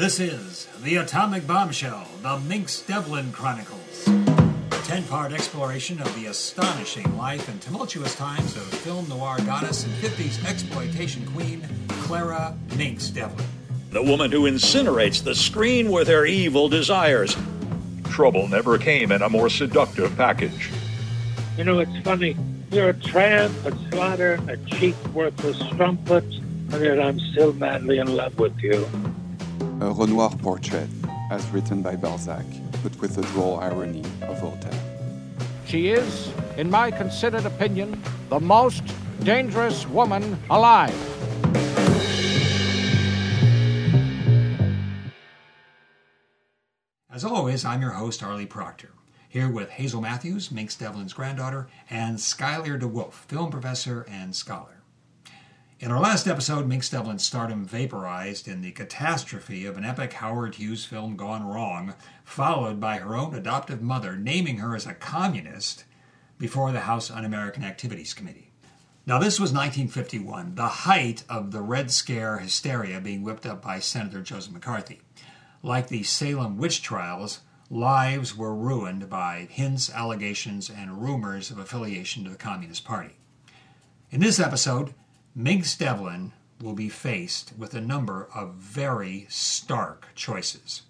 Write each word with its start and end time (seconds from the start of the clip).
This 0.00 0.18
is 0.18 0.66
The 0.82 0.96
Atomic 0.96 1.46
Bombshell, 1.46 2.06
The 2.22 2.38
Minx 2.38 2.80
Devlin 2.80 3.32
Chronicles. 3.32 4.08
A 4.08 4.82
10 4.84 5.04
part 5.04 5.30
exploration 5.30 6.00
of 6.00 6.14
the 6.14 6.24
astonishing 6.24 7.18
life 7.18 7.50
and 7.50 7.60
tumultuous 7.60 8.14
times 8.14 8.56
of 8.56 8.62
film 8.62 9.06
noir 9.10 9.36
goddess 9.44 9.84
and 9.84 9.92
50s 9.96 10.42
exploitation 10.48 11.26
queen, 11.26 11.68
Clara 12.04 12.56
Minx 12.78 13.10
Devlin. 13.10 13.46
The 13.90 14.02
woman 14.02 14.32
who 14.32 14.50
incinerates 14.50 15.22
the 15.22 15.34
screen 15.34 15.90
with 15.90 16.08
her 16.08 16.24
evil 16.24 16.70
desires. 16.70 17.36
Trouble 18.04 18.48
never 18.48 18.78
came 18.78 19.12
in 19.12 19.20
a 19.20 19.28
more 19.28 19.50
seductive 19.50 20.16
package. 20.16 20.70
You 21.58 21.64
know, 21.64 21.78
it's 21.78 21.98
funny. 22.04 22.38
You're 22.72 22.88
a 22.88 22.94
tramp, 22.94 23.54
a 23.66 23.72
slattern, 23.72 24.48
a 24.48 24.56
cheap, 24.78 24.96
worthless 25.08 25.58
strumpet, 25.58 26.24
and 26.24 26.82
yet 26.82 26.98
I'm 26.98 27.20
still 27.20 27.52
madly 27.52 27.98
in 27.98 28.16
love 28.16 28.38
with 28.38 28.58
you. 28.62 28.88
A 29.82 29.90
Renoir 29.90 30.30
portrait, 30.36 30.90
as 31.30 31.48
written 31.48 31.80
by 31.80 31.96
Balzac, 31.96 32.44
but 32.82 32.94
with 33.00 33.14
the 33.14 33.22
droll 33.32 33.58
irony 33.60 34.04
of 34.22 34.38
Voltaire. 34.38 34.78
She 35.64 35.88
is, 35.88 36.30
in 36.58 36.68
my 36.68 36.90
considered 36.90 37.46
opinion, 37.46 38.02
the 38.28 38.38
most 38.38 38.82
dangerous 39.24 39.88
woman 39.88 40.38
alive. 40.50 40.94
As 47.10 47.24
always, 47.24 47.64
I'm 47.64 47.80
your 47.80 47.92
host, 47.92 48.22
Arlie 48.22 48.44
Proctor, 48.44 48.90
here 49.30 49.50
with 49.50 49.70
Hazel 49.70 50.02
Matthews, 50.02 50.50
Minx 50.50 50.76
Devlin's 50.76 51.14
granddaughter, 51.14 51.68
and 51.88 52.18
Skylar 52.18 52.78
DeWolf, 52.78 53.14
film 53.14 53.50
professor 53.50 54.06
and 54.10 54.36
scholar. 54.36 54.79
In 55.82 55.90
our 55.90 55.98
last 55.98 56.26
episode, 56.26 56.68
Minx 56.68 56.90
Devlin's 56.90 57.24
stardom 57.26 57.64
vaporized 57.64 58.46
in 58.46 58.60
the 58.60 58.70
catastrophe 58.70 59.64
of 59.64 59.78
an 59.78 59.84
epic 59.86 60.12
Howard 60.12 60.56
Hughes 60.56 60.84
film 60.84 61.16
gone 61.16 61.42
wrong, 61.42 61.94
followed 62.22 62.78
by 62.78 62.98
her 62.98 63.16
own 63.16 63.34
adoptive 63.34 63.80
mother 63.80 64.14
naming 64.14 64.58
her 64.58 64.76
as 64.76 64.84
a 64.84 64.92
communist 64.92 65.84
before 66.36 66.70
the 66.70 66.80
House 66.80 67.10
Un 67.10 67.24
American 67.24 67.64
Activities 67.64 68.12
Committee. 68.12 68.52
Now, 69.06 69.18
this 69.18 69.40
was 69.40 69.54
1951, 69.54 70.54
the 70.54 70.68
height 70.68 71.24
of 71.30 71.50
the 71.50 71.62
Red 71.62 71.90
Scare 71.90 72.40
hysteria 72.40 73.00
being 73.00 73.22
whipped 73.22 73.46
up 73.46 73.62
by 73.62 73.78
Senator 73.78 74.20
Joseph 74.20 74.52
McCarthy. 74.52 75.00
Like 75.62 75.88
the 75.88 76.02
Salem 76.02 76.58
witch 76.58 76.82
trials, 76.82 77.40
lives 77.70 78.36
were 78.36 78.54
ruined 78.54 79.08
by 79.08 79.48
hints, 79.48 79.88
allegations, 79.88 80.68
and 80.68 81.00
rumors 81.02 81.50
of 81.50 81.58
affiliation 81.58 82.22
to 82.24 82.30
the 82.30 82.36
Communist 82.36 82.84
Party. 82.84 83.16
In 84.10 84.20
this 84.20 84.38
episode, 84.38 84.92
Minx 85.34 85.76
Devlin 85.76 86.32
will 86.60 86.72
be 86.72 86.88
faced 86.88 87.52
with 87.56 87.74
a 87.74 87.80
number 87.80 88.28
of 88.34 88.54
very 88.54 89.26
stark 89.28 90.08
choices. 90.14 90.82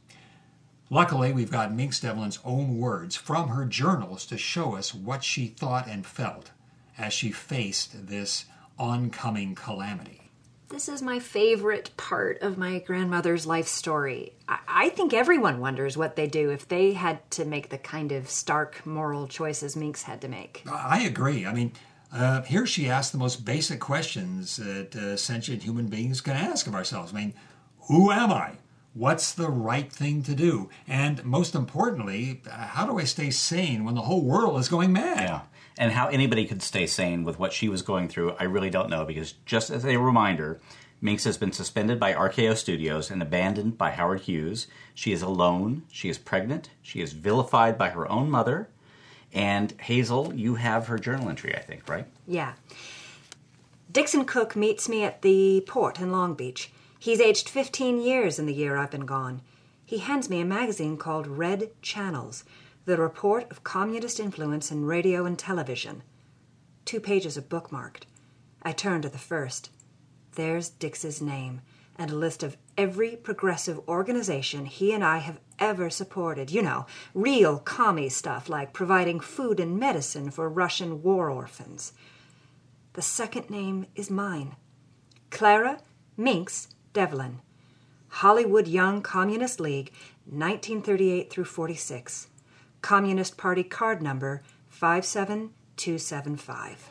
Luckily, 0.88 1.32
we've 1.32 1.50
got 1.50 1.72
Minx 1.72 2.00
Devlin's 2.00 2.38
own 2.44 2.78
words 2.78 3.14
from 3.14 3.50
her 3.50 3.66
journals 3.66 4.24
to 4.26 4.38
show 4.38 4.74
us 4.74 4.94
what 4.94 5.22
she 5.22 5.46
thought 5.46 5.86
and 5.86 6.06
felt 6.06 6.50
as 6.96 7.12
she 7.12 7.30
faced 7.30 8.08
this 8.08 8.46
oncoming 8.78 9.54
calamity. 9.54 10.30
This 10.70 10.88
is 10.88 11.02
my 11.02 11.18
favorite 11.18 11.90
part 11.96 12.38
of 12.42 12.56
my 12.56 12.78
grandmother's 12.78 13.46
life 13.46 13.66
story. 13.66 14.32
I, 14.48 14.58
I 14.66 14.88
think 14.88 15.12
everyone 15.12 15.60
wonders 15.60 15.96
what 15.96 16.16
they'd 16.16 16.30
do 16.30 16.50
if 16.50 16.66
they 16.66 16.92
had 16.92 17.28
to 17.32 17.44
make 17.44 17.68
the 17.68 17.78
kind 17.78 18.12
of 18.12 18.30
stark 18.30 18.86
moral 18.86 19.28
choices 19.28 19.76
Minx 19.76 20.04
had 20.04 20.20
to 20.22 20.28
make. 20.28 20.62
I 20.70 21.02
agree. 21.02 21.44
I 21.44 21.52
mean, 21.52 21.72
uh, 22.12 22.42
here 22.42 22.66
she 22.66 22.88
asks 22.88 23.12
the 23.12 23.18
most 23.18 23.44
basic 23.44 23.80
questions 23.80 24.56
that 24.56 24.96
uh, 24.96 25.16
sentient 25.16 25.62
human 25.62 25.86
beings 25.86 26.20
can 26.20 26.34
ask 26.34 26.66
of 26.66 26.74
ourselves. 26.74 27.12
I 27.12 27.16
mean, 27.16 27.34
who 27.88 28.10
am 28.10 28.32
I? 28.32 28.54
What's 28.92 29.32
the 29.32 29.48
right 29.48 29.90
thing 29.92 30.24
to 30.24 30.34
do? 30.34 30.68
And 30.88 31.24
most 31.24 31.54
importantly, 31.54 32.42
how 32.50 32.86
do 32.86 32.98
I 32.98 33.04
stay 33.04 33.30
sane 33.30 33.84
when 33.84 33.94
the 33.94 34.02
whole 34.02 34.22
world 34.22 34.58
is 34.58 34.68
going 34.68 34.92
mad? 34.92 35.20
Yeah. 35.20 35.40
And 35.78 35.92
how 35.92 36.08
anybody 36.08 36.46
could 36.46 36.62
stay 36.62 36.86
sane 36.86 37.22
with 37.22 37.38
what 37.38 37.52
she 37.52 37.68
was 37.68 37.82
going 37.82 38.08
through, 38.08 38.32
I 38.32 38.44
really 38.44 38.70
don't 38.70 38.90
know. 38.90 39.04
Because 39.04 39.32
just 39.46 39.70
as 39.70 39.84
a 39.84 39.96
reminder, 39.96 40.60
Minx 41.00 41.24
has 41.24 41.38
been 41.38 41.52
suspended 41.52 42.00
by 42.00 42.12
RKO 42.12 42.56
Studios 42.56 43.10
and 43.10 43.22
abandoned 43.22 43.78
by 43.78 43.92
Howard 43.92 44.22
Hughes. 44.22 44.66
She 44.94 45.12
is 45.12 45.22
alone. 45.22 45.84
She 45.90 46.08
is 46.08 46.18
pregnant. 46.18 46.70
She 46.82 47.00
is 47.00 47.12
vilified 47.12 47.78
by 47.78 47.90
her 47.90 48.10
own 48.10 48.28
mother. 48.28 48.68
And 49.32 49.72
Hazel, 49.80 50.34
you 50.34 50.56
have 50.56 50.88
her 50.88 50.98
journal 50.98 51.28
entry, 51.28 51.54
I 51.54 51.60
think, 51.60 51.88
right? 51.88 52.06
Yeah. 52.26 52.54
Dixon 53.90 54.24
Cook 54.24 54.56
meets 54.56 54.88
me 54.88 55.04
at 55.04 55.22
the 55.22 55.64
port 55.66 56.00
in 56.00 56.12
Long 56.12 56.34
Beach. 56.34 56.70
He's 56.98 57.20
aged 57.20 57.48
15 57.48 58.00
years 58.00 58.38
in 58.38 58.46
the 58.46 58.54
year 58.54 58.76
I've 58.76 58.90
been 58.90 59.06
gone. 59.06 59.42
He 59.84 59.98
hands 59.98 60.30
me 60.30 60.40
a 60.40 60.44
magazine 60.44 60.96
called 60.96 61.26
Red 61.26 61.70
Channels, 61.82 62.44
the 62.84 62.96
report 62.96 63.50
of 63.50 63.64
communist 63.64 64.20
influence 64.20 64.70
in 64.70 64.84
radio 64.84 65.24
and 65.26 65.38
television. 65.38 66.02
Two 66.84 67.00
pages 67.00 67.36
are 67.36 67.42
bookmarked. 67.42 68.02
I 68.62 68.72
turn 68.72 69.02
to 69.02 69.08
the 69.08 69.18
first. 69.18 69.70
There's 70.34 70.68
Dix's 70.68 71.20
name 71.20 71.60
and 71.96 72.10
a 72.10 72.16
list 72.16 72.42
of 72.42 72.56
every 72.78 73.16
progressive 73.16 73.80
organization 73.88 74.64
he 74.64 74.92
and 74.92 75.04
I 75.04 75.18
have 75.18 75.40
ever 75.60 75.90
supported. 75.90 76.50
You 76.50 76.62
know, 76.62 76.86
real 77.14 77.58
commie 77.58 78.08
stuff 78.08 78.48
like 78.48 78.72
providing 78.72 79.20
food 79.20 79.60
and 79.60 79.78
medicine 79.78 80.30
for 80.30 80.48
Russian 80.48 81.02
war 81.02 81.28
orphans. 81.30 81.92
The 82.94 83.02
second 83.02 83.50
name 83.50 83.86
is 83.94 84.10
mine 84.10 84.56
Clara 85.30 85.78
Minx 86.16 86.68
Devlin. 86.92 87.40
Hollywood 88.08 88.66
Young 88.66 89.02
Communist 89.02 89.60
League, 89.60 89.92
1938 90.24 91.30
through 91.30 91.44
46. 91.44 92.26
Communist 92.82 93.36
Party 93.36 93.62
card 93.62 94.02
number 94.02 94.42
57275. 94.68 96.90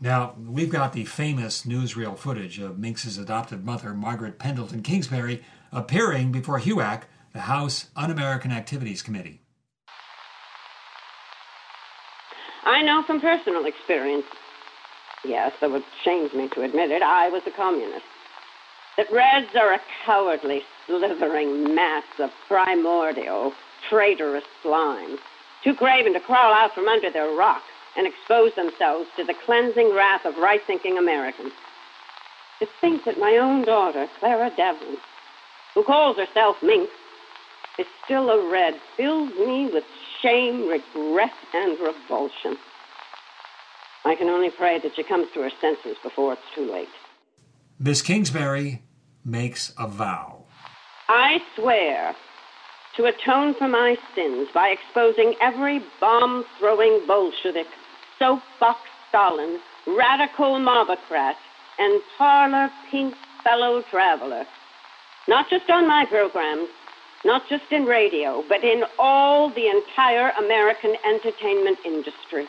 Now, 0.00 0.36
we've 0.38 0.70
got 0.70 0.92
the 0.92 1.04
famous 1.04 1.64
newsreel 1.64 2.16
footage 2.16 2.58
of 2.58 2.78
Minx's 2.78 3.18
adopted 3.18 3.64
mother, 3.64 3.94
Margaret 3.94 4.38
Pendleton 4.38 4.82
Kingsbury, 4.82 5.42
appearing 5.72 6.30
before 6.32 6.60
HUAC, 6.60 7.02
the 7.36 7.42
House 7.42 7.90
Un 7.96 8.10
American 8.10 8.50
Activities 8.50 9.02
Committee. 9.02 9.42
I 12.64 12.80
know 12.82 13.02
from 13.06 13.20
personal 13.20 13.66
experience, 13.66 14.24
yes, 15.22 15.52
though 15.60 15.74
it 15.74 15.84
shames 16.02 16.32
me 16.32 16.48
to 16.54 16.62
admit 16.62 16.90
it, 16.90 17.02
I 17.02 17.28
was 17.28 17.42
a 17.46 17.50
communist, 17.50 18.06
that 18.96 19.12
Reds 19.12 19.54
are 19.54 19.74
a 19.74 19.80
cowardly, 20.06 20.62
slithering 20.86 21.74
mass 21.74 22.04
of 22.18 22.30
primordial, 22.48 23.52
traitorous 23.90 24.44
slime, 24.62 25.18
too 25.62 25.74
craven 25.74 26.14
to 26.14 26.20
crawl 26.20 26.54
out 26.54 26.74
from 26.74 26.88
under 26.88 27.10
their 27.10 27.36
rock 27.36 27.62
and 27.98 28.06
expose 28.06 28.54
themselves 28.54 29.10
to 29.16 29.24
the 29.24 29.34
cleansing 29.44 29.94
wrath 29.94 30.24
of 30.24 30.38
right 30.38 30.62
thinking 30.66 30.96
Americans. 30.96 31.52
To 32.60 32.66
think 32.80 33.04
that 33.04 33.18
my 33.18 33.36
own 33.36 33.66
daughter, 33.66 34.08
Clara 34.20 34.50
Devlin, 34.56 34.96
who 35.74 35.84
calls 35.84 36.16
herself 36.16 36.56
Minx, 36.62 36.90
is 37.78 37.86
still 38.04 38.30
a 38.30 38.50
red 38.50 38.74
fills 38.96 39.30
me 39.30 39.70
with 39.72 39.84
shame, 40.22 40.68
regret, 40.68 41.32
and 41.54 41.78
revulsion. 41.78 42.56
I 44.04 44.14
can 44.14 44.28
only 44.28 44.50
pray 44.50 44.78
that 44.78 44.94
she 44.94 45.02
comes 45.02 45.28
to 45.34 45.42
her 45.42 45.50
senses 45.60 45.96
before 46.02 46.34
it's 46.34 46.54
too 46.54 46.70
late. 46.70 46.88
Miss 47.78 48.02
Kingsbury 48.02 48.82
makes 49.24 49.72
a 49.78 49.88
vow. 49.88 50.44
I 51.08 51.42
swear 51.54 52.14
to 52.96 53.04
atone 53.04 53.54
for 53.54 53.68
my 53.68 53.96
sins 54.14 54.48
by 54.54 54.68
exposing 54.68 55.34
every 55.40 55.82
bomb 56.00 56.44
throwing 56.58 57.04
Bolshevik, 57.06 57.66
soapbox 58.18 58.80
Stalin, 59.08 59.60
radical 59.86 60.58
mobocrat, 60.58 61.34
and 61.78 62.00
parlor 62.16 62.70
pink 62.90 63.14
fellow 63.44 63.82
traveler. 63.82 64.46
Not 65.28 65.50
just 65.50 65.68
on 65.68 65.86
my 65.86 66.06
programs, 66.06 66.68
not 67.26 67.48
just 67.48 67.64
in 67.70 67.84
radio, 67.84 68.44
but 68.48 68.64
in 68.64 68.84
all 68.98 69.50
the 69.50 69.66
entire 69.66 70.30
American 70.38 70.96
entertainment 71.04 71.78
industry. 71.84 72.46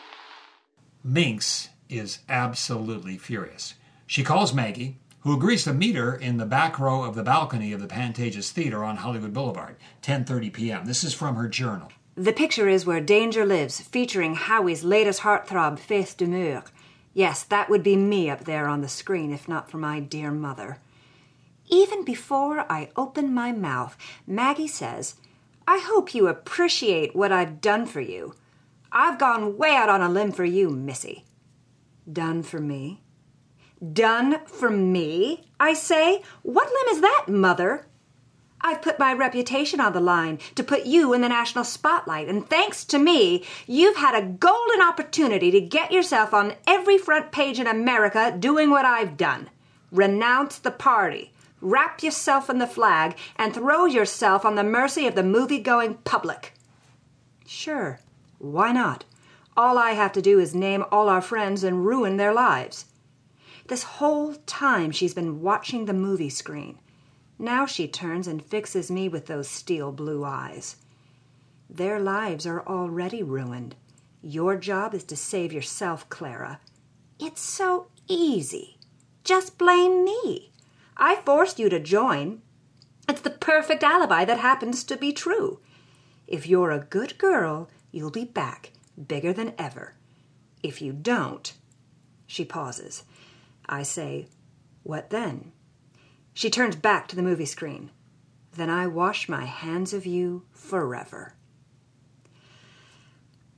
Minx 1.02 1.68
is 1.88 2.20
absolutely 2.28 3.18
furious. 3.18 3.74
She 4.06 4.22
calls 4.22 4.54
Maggie, 4.54 4.98
who 5.20 5.34
agrees 5.34 5.64
to 5.64 5.74
meet 5.74 5.96
her 5.96 6.14
in 6.14 6.36
the 6.36 6.46
back 6.46 6.78
row 6.78 7.02
of 7.02 7.14
the 7.14 7.24
balcony 7.24 7.72
of 7.72 7.80
the 7.80 7.86
Pantages 7.86 8.52
Theater 8.52 8.84
on 8.84 8.98
Hollywood 8.98 9.34
Boulevard, 9.34 9.76
10:30 10.02 10.52
p.m. 10.52 10.86
This 10.86 11.02
is 11.02 11.12
from 11.12 11.34
her 11.36 11.48
journal. 11.48 11.90
The 12.14 12.32
picture 12.32 12.68
is 12.68 12.86
where 12.86 13.00
Danger 13.00 13.44
lives, 13.44 13.80
featuring 13.80 14.34
Howie's 14.34 14.84
latest 14.84 15.20
heartthrob, 15.20 15.78
Faith 15.78 16.16
Demure. 16.16 16.64
Yes, 17.14 17.42
that 17.44 17.68
would 17.68 17.82
be 17.82 17.96
me 17.96 18.30
up 18.30 18.44
there 18.44 18.68
on 18.68 18.80
the 18.80 18.88
screen 18.88 19.32
if 19.32 19.48
not 19.48 19.70
for 19.70 19.78
my 19.78 20.00
dear 20.00 20.30
mother. 20.30 20.78
Even 21.70 22.04
before 22.04 22.60
I 22.70 22.90
open 22.96 23.34
my 23.34 23.52
mouth, 23.52 23.96
Maggie 24.26 24.68
says, 24.68 25.16
I 25.66 25.78
hope 25.84 26.14
you 26.14 26.26
appreciate 26.26 27.14
what 27.14 27.30
I've 27.30 27.60
done 27.60 27.84
for 27.86 28.00
you. 28.00 28.34
I've 28.90 29.18
gone 29.18 29.58
way 29.58 29.74
out 29.76 29.90
on 29.90 30.00
a 30.00 30.08
limb 30.08 30.32
for 30.32 30.44
you, 30.44 30.70
Missy. 30.70 31.24
Done 32.10 32.42
for 32.42 32.58
me? 32.58 33.02
Done 33.92 34.40
for 34.46 34.70
me? 34.70 35.50
I 35.60 35.74
say. 35.74 36.22
What 36.42 36.68
limb 36.68 36.96
is 36.96 37.00
that, 37.02 37.26
Mother? 37.28 37.86
I've 38.60 38.82
put 38.82 38.98
my 38.98 39.12
reputation 39.12 39.78
on 39.78 39.92
the 39.92 40.00
line 40.00 40.38
to 40.56 40.64
put 40.64 40.84
you 40.84 41.12
in 41.12 41.20
the 41.20 41.28
national 41.28 41.64
spotlight, 41.64 42.28
and 42.28 42.48
thanks 42.48 42.84
to 42.86 42.98
me, 42.98 43.44
you've 43.66 43.96
had 43.96 44.16
a 44.16 44.26
golden 44.26 44.82
opportunity 44.82 45.50
to 45.52 45.60
get 45.60 45.92
yourself 45.92 46.34
on 46.34 46.54
every 46.66 46.98
front 46.98 47.30
page 47.30 47.60
in 47.60 47.68
America 47.68 48.34
doing 48.36 48.70
what 48.70 48.84
I've 48.84 49.16
done. 49.16 49.48
Renounce 49.92 50.58
the 50.58 50.72
party, 50.72 51.32
wrap 51.60 52.02
yourself 52.02 52.48
in 52.48 52.58
the 52.58 52.66
flag, 52.66 53.16
and 53.36 53.54
throw 53.54 53.86
yourself 53.86 54.44
on 54.44 54.54
the 54.54 54.64
mercy 54.64 55.06
of 55.06 55.14
the 55.14 55.22
movie 55.22 55.60
going 55.60 55.94
public. 55.94 56.54
Sure, 57.46 58.00
why 58.38 58.72
not? 58.72 59.04
All 59.56 59.78
I 59.78 59.92
have 59.92 60.12
to 60.12 60.22
do 60.22 60.38
is 60.38 60.54
name 60.54 60.84
all 60.92 61.08
our 61.08 61.20
friends 61.20 61.64
and 61.64 61.84
ruin 61.84 62.16
their 62.16 62.32
lives. 62.32 62.86
This 63.66 63.82
whole 63.82 64.34
time 64.46 64.92
she's 64.92 65.14
been 65.14 65.42
watching 65.42 65.84
the 65.84 65.92
movie 65.92 66.30
screen. 66.30 66.78
Now 67.38 67.66
she 67.66 67.88
turns 67.88 68.26
and 68.26 68.44
fixes 68.44 68.90
me 68.90 69.08
with 69.08 69.26
those 69.26 69.48
steel 69.48 69.92
blue 69.92 70.24
eyes. 70.24 70.76
Their 71.68 72.00
lives 72.00 72.46
are 72.46 72.66
already 72.66 73.22
ruined. 73.22 73.76
Your 74.22 74.56
job 74.56 74.94
is 74.94 75.04
to 75.04 75.16
save 75.16 75.52
yourself, 75.52 76.08
Clara. 76.08 76.60
It's 77.20 77.40
so 77.40 77.88
easy. 78.08 78.78
Just 79.22 79.58
blame 79.58 80.04
me. 80.04 80.50
I 80.98 81.16
forced 81.24 81.58
you 81.58 81.68
to 81.68 81.78
join. 81.78 82.42
It's 83.08 83.20
the 83.20 83.30
perfect 83.30 83.82
alibi 83.82 84.24
that 84.24 84.40
happens 84.40 84.82
to 84.84 84.96
be 84.96 85.12
true. 85.12 85.60
If 86.26 86.46
you're 86.46 86.72
a 86.72 86.80
good 86.80 87.16
girl, 87.18 87.70
you'll 87.92 88.10
be 88.10 88.24
back, 88.24 88.72
bigger 89.06 89.32
than 89.32 89.54
ever. 89.56 89.94
If 90.62 90.82
you 90.82 90.92
don't, 90.92 91.52
she 92.26 92.44
pauses. 92.44 93.04
I 93.68 93.82
say, 93.82 94.26
What 94.82 95.10
then? 95.10 95.52
She 96.34 96.50
turns 96.50 96.76
back 96.76 97.08
to 97.08 97.16
the 97.16 97.22
movie 97.22 97.46
screen. 97.46 97.90
Then 98.54 98.70
I 98.70 98.86
wash 98.86 99.28
my 99.28 99.44
hands 99.44 99.92
of 99.92 100.04
you 100.04 100.44
forever. 100.52 101.34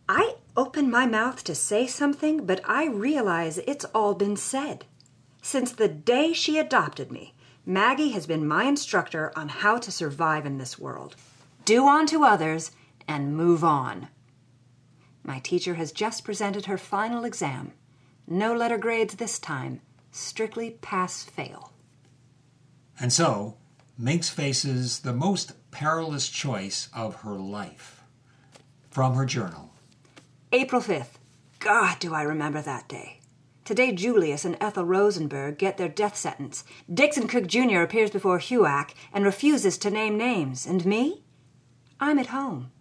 I 0.08 0.34
open 0.56 0.90
my 0.90 1.06
mouth 1.06 1.42
to 1.44 1.54
say 1.54 1.86
something, 1.86 2.44
but 2.44 2.60
I 2.64 2.86
realize 2.86 3.58
it's 3.58 3.84
all 3.86 4.14
been 4.14 4.36
said. 4.36 4.84
Since 5.42 5.72
the 5.72 5.88
day 5.88 6.32
she 6.32 6.58
adopted 6.58 7.10
me, 7.10 7.34
Maggie 7.66 8.10
has 8.10 8.26
been 8.26 8.46
my 8.46 8.64
instructor 8.64 9.32
on 9.36 9.48
how 9.48 9.78
to 9.78 9.90
survive 9.90 10.46
in 10.46 10.58
this 10.58 10.78
world. 10.78 11.16
Do 11.64 11.86
unto 11.86 12.24
others 12.24 12.72
and 13.06 13.36
move 13.36 13.62
on. 13.62 14.08
My 15.22 15.38
teacher 15.38 15.74
has 15.74 15.92
just 15.92 16.24
presented 16.24 16.66
her 16.66 16.78
final 16.78 17.24
exam. 17.24 17.72
No 18.26 18.54
letter 18.54 18.78
grades 18.78 19.14
this 19.14 19.38
time, 19.38 19.80
strictly 20.10 20.70
pass 20.82 21.22
fail. 21.22 21.72
And 22.98 23.12
so, 23.12 23.56
Minx 23.98 24.28
faces 24.28 25.00
the 25.00 25.12
most 25.12 25.52
perilous 25.70 26.28
choice 26.28 26.88
of 26.94 27.16
her 27.16 27.34
life. 27.34 28.02
From 28.90 29.14
her 29.14 29.24
journal 29.24 29.72
April 30.52 30.80
5th. 30.80 31.18
God, 31.60 31.98
do 32.00 32.14
I 32.14 32.22
remember 32.22 32.60
that 32.62 32.88
day. 32.88 33.19
Today, 33.70 33.92
Julius 33.92 34.44
and 34.44 34.56
Ethel 34.60 34.84
Rosenberg 34.84 35.56
get 35.56 35.76
their 35.76 35.88
death 35.88 36.16
sentence. 36.16 36.64
Dixon 36.92 37.28
Cook 37.28 37.46
Jr. 37.46 37.82
appears 37.82 38.10
before 38.10 38.40
HUAC 38.40 38.94
and 39.12 39.24
refuses 39.24 39.78
to 39.78 39.92
name 39.92 40.18
names. 40.18 40.66
And 40.66 40.84
me? 40.84 41.22
I'm 42.00 42.18
at 42.18 42.34
home. 42.34 42.72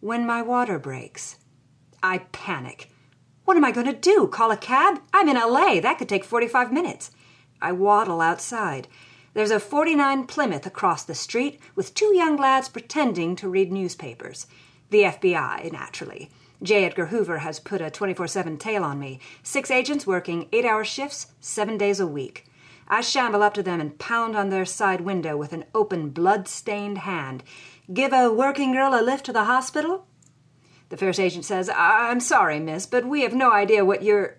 When 0.00 0.26
my 0.26 0.40
water 0.40 0.78
breaks, 0.78 1.36
I 2.02 2.20
panic. 2.32 2.88
What 3.44 3.58
am 3.58 3.66
I 3.66 3.70
going 3.70 3.84
to 3.84 3.92
do? 3.92 4.28
Call 4.28 4.50
a 4.50 4.56
cab? 4.56 5.02
I'm 5.12 5.28
in 5.28 5.36
LA. 5.36 5.78
That 5.78 5.98
could 5.98 6.08
take 6.08 6.24
45 6.24 6.72
minutes. 6.72 7.10
I 7.60 7.72
waddle 7.72 8.22
outside. 8.22 8.88
There's 9.34 9.50
a 9.50 9.60
49 9.60 10.26
Plymouth 10.26 10.64
across 10.64 11.04
the 11.04 11.14
street 11.14 11.60
with 11.74 11.92
two 11.92 12.16
young 12.16 12.38
lads 12.38 12.70
pretending 12.70 13.36
to 13.36 13.48
read 13.50 13.70
newspapers. 13.70 14.46
The 14.88 15.02
FBI, 15.02 15.70
naturally. 15.70 16.30
J. 16.62 16.84
Edgar 16.84 17.06
Hoover 17.06 17.38
has 17.38 17.58
put 17.58 17.80
a 17.80 17.90
24 17.90 18.28
7 18.28 18.58
tail 18.58 18.84
on 18.84 18.98
me. 18.98 19.18
Six 19.42 19.70
agents 19.70 20.06
working 20.06 20.48
eight 20.52 20.64
hour 20.64 20.84
shifts, 20.84 21.28
seven 21.40 21.78
days 21.78 22.00
a 22.00 22.06
week. 22.06 22.46
I 22.86 23.00
shamble 23.00 23.42
up 23.42 23.54
to 23.54 23.62
them 23.62 23.80
and 23.80 23.98
pound 23.98 24.36
on 24.36 24.50
their 24.50 24.66
side 24.66 25.00
window 25.00 25.36
with 25.36 25.52
an 25.52 25.64
open, 25.74 26.10
blood 26.10 26.48
stained 26.48 26.98
hand. 26.98 27.44
Give 27.92 28.12
a 28.12 28.30
working 28.30 28.72
girl 28.72 28.94
a 28.94 29.00
lift 29.00 29.24
to 29.26 29.32
the 29.32 29.44
hospital? 29.44 30.06
The 30.90 30.96
first 30.96 31.20
agent 31.20 31.44
says, 31.44 31.70
I'm 31.74 32.20
sorry, 32.20 32.58
miss, 32.58 32.84
but 32.86 33.06
we 33.06 33.22
have 33.22 33.34
no 33.34 33.52
idea 33.52 33.84
what 33.84 34.02
you're. 34.02 34.38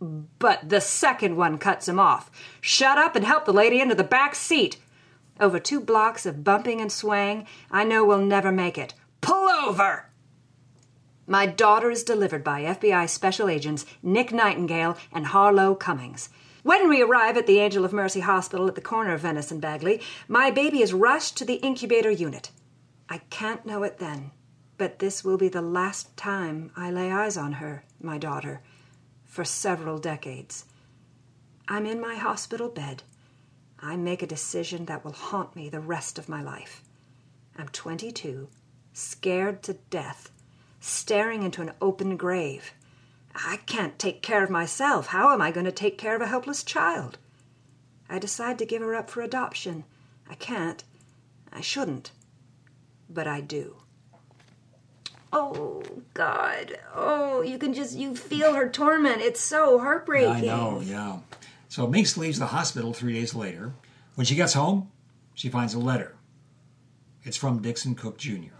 But 0.00 0.70
the 0.70 0.80
second 0.80 1.36
one 1.36 1.58
cuts 1.58 1.88
him 1.88 2.00
off. 2.00 2.30
Shut 2.62 2.96
up 2.96 3.14
and 3.14 3.24
help 3.24 3.44
the 3.44 3.52
lady 3.52 3.80
into 3.80 3.94
the 3.94 4.02
back 4.02 4.34
seat. 4.34 4.78
Over 5.38 5.60
two 5.60 5.80
blocks 5.80 6.24
of 6.24 6.42
bumping 6.42 6.80
and 6.80 6.90
swaying, 6.90 7.46
I 7.70 7.84
know 7.84 8.04
we'll 8.04 8.18
never 8.24 8.50
make 8.50 8.78
it. 8.78 8.94
Pull 9.20 9.48
over! 9.48 10.09
My 11.30 11.46
daughter 11.46 11.92
is 11.92 12.02
delivered 12.02 12.42
by 12.42 12.62
FBI 12.62 13.08
special 13.08 13.48
agents 13.48 13.86
Nick 14.02 14.32
Nightingale 14.32 14.96
and 15.12 15.26
Harlow 15.26 15.76
Cummings. 15.76 16.28
When 16.64 16.88
we 16.88 17.02
arrive 17.02 17.36
at 17.36 17.46
the 17.46 17.60
Angel 17.60 17.84
of 17.84 17.92
Mercy 17.92 18.18
Hospital 18.18 18.66
at 18.66 18.74
the 18.74 18.80
corner 18.80 19.14
of 19.14 19.20
Venice 19.20 19.52
and 19.52 19.60
Bagley, 19.60 20.00
my 20.26 20.50
baby 20.50 20.82
is 20.82 20.92
rushed 20.92 21.36
to 21.36 21.44
the 21.44 21.60
incubator 21.62 22.10
unit. 22.10 22.50
I 23.08 23.18
can't 23.30 23.64
know 23.64 23.84
it 23.84 23.98
then, 23.98 24.32
but 24.76 24.98
this 24.98 25.22
will 25.22 25.38
be 25.38 25.48
the 25.48 25.62
last 25.62 26.16
time 26.16 26.72
I 26.76 26.90
lay 26.90 27.12
eyes 27.12 27.36
on 27.36 27.52
her, 27.52 27.84
my 28.02 28.18
daughter 28.18 28.60
for 29.24 29.44
several 29.44 29.98
decades. 29.98 30.64
I'm 31.68 31.86
in 31.86 32.00
my 32.00 32.16
hospital 32.16 32.68
bed. 32.68 33.04
I 33.78 33.94
make 33.94 34.24
a 34.24 34.26
decision 34.26 34.86
that 34.86 35.04
will 35.04 35.12
haunt 35.12 35.54
me 35.54 35.68
the 35.68 35.78
rest 35.78 36.18
of 36.18 36.28
my 36.28 36.42
life. 36.42 36.82
I'm 37.56 37.68
22, 37.68 38.48
scared 38.92 39.62
to 39.62 39.74
death, 39.74 40.32
staring 40.80 41.42
into 41.42 41.62
an 41.62 41.72
open 41.80 42.16
grave. 42.16 42.72
I 43.34 43.58
can't 43.66 43.98
take 43.98 44.22
care 44.22 44.42
of 44.42 44.50
myself. 44.50 45.08
How 45.08 45.32
am 45.32 45.40
I 45.40 45.52
going 45.52 45.66
to 45.66 45.72
take 45.72 45.98
care 45.98 46.16
of 46.16 46.22
a 46.22 46.26
helpless 46.26 46.64
child? 46.64 47.18
I 48.08 48.18
decide 48.18 48.58
to 48.58 48.66
give 48.66 48.82
her 48.82 48.94
up 48.94 49.08
for 49.08 49.20
adoption. 49.22 49.84
I 50.28 50.34
can't. 50.34 50.82
I 51.52 51.60
shouldn't. 51.60 52.10
But 53.08 53.26
I 53.26 53.40
do. 53.40 53.76
Oh 55.32 55.82
God! 56.12 56.76
Oh, 56.92 57.40
you 57.40 57.56
can 57.56 57.72
just 57.72 57.96
you 57.96 58.16
feel 58.16 58.54
her 58.54 58.68
torment. 58.68 59.20
It's 59.20 59.40
so 59.40 59.78
heartbreaking. 59.78 60.32
I 60.34 60.40
know, 60.40 60.80
yeah. 60.80 61.18
So 61.68 61.86
Minx 61.86 62.16
leaves 62.16 62.40
the 62.40 62.46
hospital 62.46 62.92
three 62.92 63.12
days 63.12 63.32
later. 63.32 63.72
When 64.16 64.24
she 64.24 64.34
gets 64.34 64.54
home, 64.54 64.90
she 65.34 65.48
finds 65.48 65.72
a 65.74 65.78
letter. 65.78 66.16
It's 67.22 67.36
from 67.36 67.62
Dixon 67.62 67.94
Cook 67.94 68.18
Jr. 68.18 68.54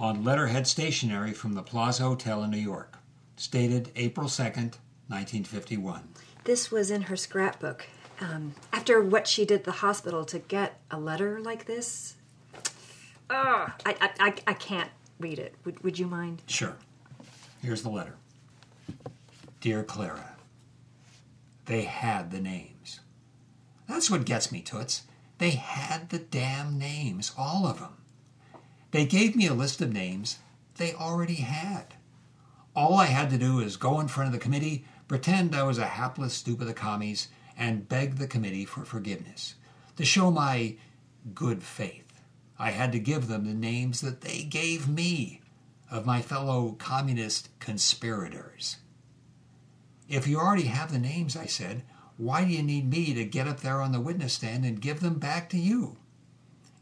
on 0.00 0.24
letterhead 0.24 0.66
stationery 0.66 1.32
from 1.32 1.52
the 1.52 1.62
Plaza 1.62 2.04
Hotel 2.04 2.42
in 2.42 2.50
New 2.50 2.56
York, 2.56 2.96
stated 3.36 3.92
April 3.94 4.26
2nd, 4.28 4.78
1951. 5.08 6.08
This 6.44 6.70
was 6.70 6.90
in 6.90 7.02
her 7.02 7.16
scrapbook. 7.16 7.86
Um, 8.18 8.54
after 8.72 9.02
what 9.02 9.28
she 9.28 9.44
did 9.44 9.60
at 9.60 9.64
the 9.64 9.72
hospital 9.72 10.24
to 10.24 10.38
get 10.38 10.80
a 10.90 10.98
letter 10.98 11.38
like 11.40 11.66
this, 11.66 12.16
oh, 13.28 13.72
I, 13.84 13.94
I, 14.00 14.10
I, 14.18 14.34
I 14.46 14.52
can't 14.54 14.90
read 15.18 15.38
it. 15.38 15.54
Would, 15.64 15.84
would 15.84 15.98
you 15.98 16.06
mind? 16.06 16.42
Sure. 16.46 16.76
Here's 17.62 17.82
the 17.82 17.90
letter 17.90 18.14
Dear 19.60 19.84
Clara, 19.84 20.36
they 21.66 21.82
had 21.82 22.30
the 22.30 22.40
names. 22.40 23.00
That's 23.86 24.10
what 24.10 24.24
gets 24.24 24.50
me, 24.50 24.62
Toots. 24.62 25.02
They 25.36 25.50
had 25.50 26.08
the 26.08 26.18
damn 26.18 26.78
names, 26.78 27.32
all 27.36 27.66
of 27.66 27.80
them. 27.80 27.99
They 28.90 29.06
gave 29.06 29.36
me 29.36 29.46
a 29.46 29.54
list 29.54 29.80
of 29.80 29.92
names 29.92 30.38
they 30.76 30.94
already 30.94 31.36
had. 31.36 31.94
All 32.74 32.94
I 32.94 33.06
had 33.06 33.30
to 33.30 33.38
do 33.38 33.60
is 33.60 33.76
go 33.76 34.00
in 34.00 34.08
front 34.08 34.28
of 34.28 34.32
the 34.32 34.38
committee, 34.38 34.84
pretend 35.08 35.54
I 35.54 35.62
was 35.64 35.78
a 35.78 35.86
hapless 35.86 36.34
stupid 36.34 36.62
of 36.62 36.68
the 36.68 36.74
commies, 36.74 37.28
and 37.56 37.88
beg 37.88 38.16
the 38.16 38.26
committee 38.26 38.64
for 38.64 38.84
forgiveness. 38.84 39.54
To 39.96 40.04
show 40.04 40.30
my 40.30 40.76
good 41.34 41.62
faith, 41.62 42.22
I 42.58 42.70
had 42.70 42.92
to 42.92 42.98
give 42.98 43.28
them 43.28 43.44
the 43.44 43.54
names 43.54 44.00
that 44.00 44.22
they 44.22 44.42
gave 44.42 44.88
me 44.88 45.40
of 45.90 46.06
my 46.06 46.22
fellow 46.22 46.76
communist 46.78 47.48
conspirators. 47.58 48.78
If 50.08 50.26
you 50.26 50.38
already 50.38 50.64
have 50.64 50.92
the 50.92 50.98
names, 50.98 51.36
I 51.36 51.46
said, 51.46 51.82
why 52.16 52.44
do 52.44 52.50
you 52.50 52.62
need 52.62 52.90
me 52.90 53.14
to 53.14 53.24
get 53.24 53.48
up 53.48 53.60
there 53.60 53.80
on 53.80 53.92
the 53.92 54.00
witness 54.00 54.34
stand 54.34 54.64
and 54.64 54.80
give 54.80 55.00
them 55.00 55.18
back 55.18 55.48
to 55.50 55.58
you? 55.58 55.96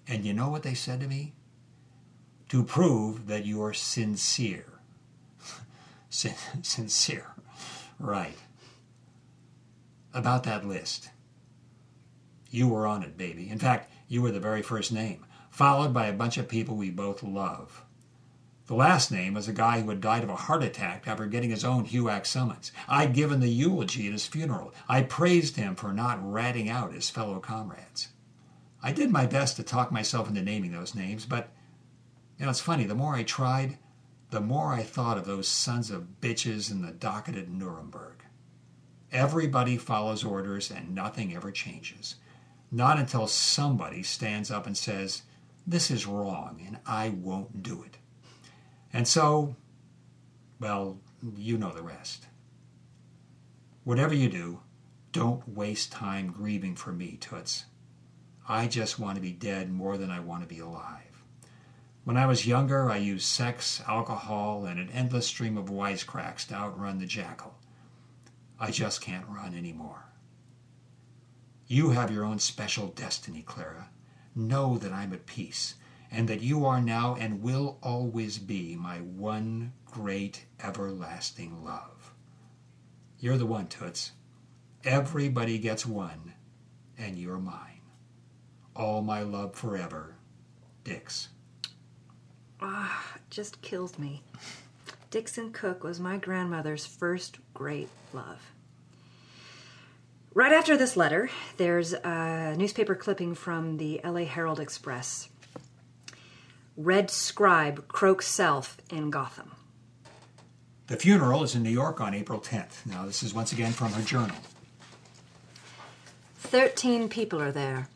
And 0.07 0.25
you 0.25 0.33
know 0.33 0.49
what 0.49 0.63
they 0.63 0.75
said 0.75 1.01
to 1.01 1.07
me? 1.07 1.35
To 2.49 2.65
prove 2.65 3.27
that 3.27 3.45
you're 3.45 3.75
sincere. 3.75 4.81
Sin- 6.09 6.35
sincere. 6.63 7.35
Right. 7.99 8.39
About 10.15 10.45
that 10.45 10.67
list. 10.67 11.11
You 12.51 12.69
were 12.69 12.87
on 12.87 13.03
it, 13.03 13.19
baby. 13.19 13.51
In 13.51 13.59
fact, 13.59 13.93
you 14.09 14.23
were 14.23 14.31
the 14.31 14.41
very 14.41 14.63
first 14.63 14.91
name, 14.91 15.27
followed 15.51 15.93
by 15.93 16.07
a 16.07 16.15
bunch 16.15 16.39
of 16.39 16.49
people 16.49 16.77
we 16.77 16.91
both 16.91 17.23
love. 17.23 17.85
The 18.69 18.75
last 18.75 19.11
name 19.11 19.35
was 19.35 19.49
a 19.49 19.53
guy 19.55 19.81
who 19.81 19.89
had 19.89 20.01
died 20.01 20.23
of 20.23 20.29
a 20.29 20.37
heart 20.37 20.63
attack 20.63 21.09
after 21.09 21.27
getting 21.27 21.49
his 21.51 21.65
own 21.65 21.87
HUAC 21.87 22.27
summons. 22.27 22.71
I'd 22.87 23.15
given 23.15 23.41
the 23.41 23.49
eulogy 23.49 24.07
at 24.07 24.13
his 24.13 24.27
funeral. 24.27 24.75
I 24.89 25.03
praised 25.03 25.57
him 25.57 25.75
for 25.75 25.93
not 25.93 26.19
ratting 26.21 26.69
out 26.69 26.93
his 26.93 27.09
fellow 27.09 27.41
comrades. 27.41 28.09
I 28.83 28.93
did 28.93 29.11
my 29.11 29.25
best 29.27 29.57
to 29.57 29.63
talk 29.63 29.91
myself 29.91 30.29
into 30.29 30.43
naming 30.43 30.73
those 30.73 30.95
names, 30.95 31.25
but 31.25 31.49
you 32.39 32.45
know, 32.45 32.51
it's 32.51 32.61
funny, 32.61 32.85
the 32.85 32.95
more 32.95 33.15
I 33.15 33.25
tried, 33.25 33.79
the 34.31 34.41
more 34.41 34.73
I 34.73 34.83
thought 34.83 35.19
of 35.19 35.25
those 35.25 35.49
sons 35.49 35.91
of 35.91 36.21
bitches 36.21 36.71
in 36.71 36.83
the 36.83 36.93
docket 36.93 37.37
at 37.37 37.49
Nuremberg. 37.49 38.25
Everybody 39.11 39.77
follows 39.77 40.23
orders 40.23 40.71
and 40.71 40.95
nothing 40.95 41.35
ever 41.35 41.51
changes. 41.51 42.17
Not 42.71 42.99
until 42.99 43.27
somebody 43.27 44.03
stands 44.03 44.51
up 44.51 44.67
and 44.67 44.77
says, 44.77 45.23
This 45.67 45.91
is 45.91 46.07
wrong 46.07 46.63
and 46.67 46.79
I 46.87 47.09
won't 47.09 47.63
do 47.63 47.83
it. 47.83 47.97
And 48.93 49.09
so, 49.09 49.57
well, 50.61 50.99
you 51.37 51.57
know 51.59 51.73
the 51.73 51.83
rest. 51.83 52.27
Whatever 53.85 54.15
you 54.15 54.29
do, 54.29 54.61
don't 55.13 55.49
waste 55.49 55.91
time 55.91 56.31
grieving 56.31 56.77
for 56.77 56.93
me, 56.93 57.17
Toots. 57.19 57.65
I 58.47 58.67
just 58.67 58.99
want 58.99 59.17
to 59.17 59.23
be 59.23 59.33
dead 59.33 59.71
more 59.73 59.97
than 59.97 60.11
I 60.11 60.21
want 60.21 60.43
to 60.43 60.55
be 60.55 60.61
alive. 60.61 61.08
When 62.09 62.17
I 62.17 62.25
was 62.25 62.47
younger, 62.47 62.91
I 62.91 62.97
used 62.97 63.27
sex, 63.27 63.83
alcohol, 63.87 64.65
and 64.65 64.81
an 64.81 64.89
endless 64.89 65.27
stream 65.27 65.59
of 65.59 65.67
wisecracks 65.67 66.47
to 66.47 66.55
outrun 66.55 67.01
the 67.01 67.05
jackal. 67.05 67.59
I 68.59 68.71
just 68.71 69.03
can't 69.03 69.29
run 69.29 69.55
anymore. 69.55 70.07
You 71.67 71.91
have 71.91 72.11
your 72.11 72.25
own 72.25 72.39
special 72.39 72.87
destiny, 72.87 73.43
Clara. 73.43 73.91
Know 74.35 74.79
that 74.79 74.91
I'm 74.91 75.13
at 75.13 75.27
peace, 75.27 75.75
and 76.11 76.27
that 76.29 76.41
you 76.41 76.65
are 76.65 76.81
now 76.81 77.15
and 77.15 77.43
will 77.43 77.77
always 77.83 78.39
be 78.39 78.75
my 78.75 79.01
one 79.01 79.75
great 79.85 80.47
everlasting 80.65 81.63
love. 81.63 82.15
You're 83.19 83.37
the 83.37 83.45
one, 83.45 83.67
Toots. 83.67 84.13
Everybody 84.83 85.59
gets 85.59 85.85
one, 85.85 86.33
and 86.97 87.19
you're 87.19 87.37
mine. 87.37 87.83
All 88.75 89.03
my 89.03 89.21
love 89.21 89.55
forever, 89.55 90.17
Dix. 90.85 91.29
Ah, 92.61 93.15
it 93.17 93.23
just 93.31 93.63
kills 93.63 93.99
me. 93.99 94.23
Dixon 95.11 95.53
Cook 95.53 95.85
was 95.85 96.01
my 96.01 96.17
grandmother's 96.17 96.87
first 96.87 97.39
great 97.55 97.89
love. 98.13 98.53
Right 100.35 100.53
after 100.53 100.77
this 100.77 100.97
letter, 100.97 101.31
there's 101.57 101.95
a 101.95 102.55
newspaper 102.57 102.95
clipping 102.95 103.35
from 103.35 103.79
the 103.79 104.01
LA 104.05 104.25
Herald 104.25 104.61
Express. 104.61 105.29
Red 106.77 107.11
Scribe 107.11 107.89
croaks 107.89 108.29
self 108.29 108.77
in 108.91 109.11
Gotham. 109.11 109.53
The 110.87 110.97
funeral 110.97 111.43
is 111.43 111.55
in 111.55 111.63
New 111.63 111.71
York 111.71 112.01
on 112.01 112.15
April 112.15 112.41
10th. 112.41 112.87
Now, 112.87 113.05
this 113.05 113.23
is 113.23 113.35
once 113.35 113.53
again 113.53 113.73
from 113.73 113.93
her 113.93 114.03
journal. 114.03 114.37
Thirteen 116.39 117.09
people 117.09 117.43
are 117.43 117.53
there. 117.53 117.89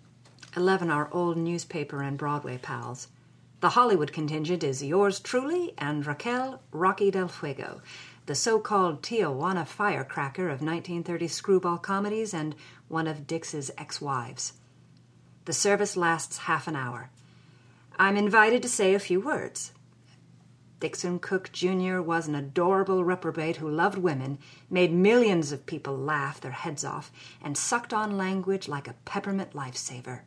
Eleven 0.56 0.90
are 0.90 1.08
old 1.12 1.36
newspaper 1.38 2.02
and 2.02 2.18
Broadway 2.18 2.58
pals. 2.58 3.08
The 3.62 3.78
Hollywood 3.78 4.12
contingent 4.12 4.64
is 4.64 4.82
yours 4.82 5.20
truly 5.20 5.72
and 5.78 6.04
Raquel 6.04 6.60
Rocky 6.72 7.12
del 7.12 7.28
Fuego, 7.28 7.80
the 8.26 8.34
so 8.34 8.58
called 8.58 9.02
Tijuana 9.02 9.64
firecracker 9.64 10.46
of 10.46 10.62
1930 10.62 11.28
screwball 11.28 11.78
comedies 11.78 12.34
and 12.34 12.56
one 12.88 13.06
of 13.06 13.28
Dix's 13.28 13.70
ex 13.78 14.00
wives. 14.00 14.54
The 15.44 15.52
service 15.52 15.96
lasts 15.96 16.38
half 16.38 16.66
an 16.66 16.74
hour. 16.74 17.10
I'm 17.96 18.16
invited 18.16 18.62
to 18.62 18.68
say 18.68 18.94
a 18.94 18.98
few 18.98 19.20
words. 19.20 19.70
Dixon 20.80 21.20
Cook 21.20 21.52
Jr. 21.52 22.00
was 22.00 22.26
an 22.26 22.34
adorable 22.34 23.04
reprobate 23.04 23.58
who 23.58 23.70
loved 23.70 23.96
women, 23.96 24.38
made 24.70 24.92
millions 24.92 25.52
of 25.52 25.66
people 25.66 25.96
laugh 25.96 26.40
their 26.40 26.50
heads 26.50 26.84
off, 26.84 27.12
and 27.40 27.56
sucked 27.56 27.94
on 27.94 28.18
language 28.18 28.66
like 28.66 28.88
a 28.88 28.96
peppermint 29.04 29.52
lifesaver. 29.52 30.22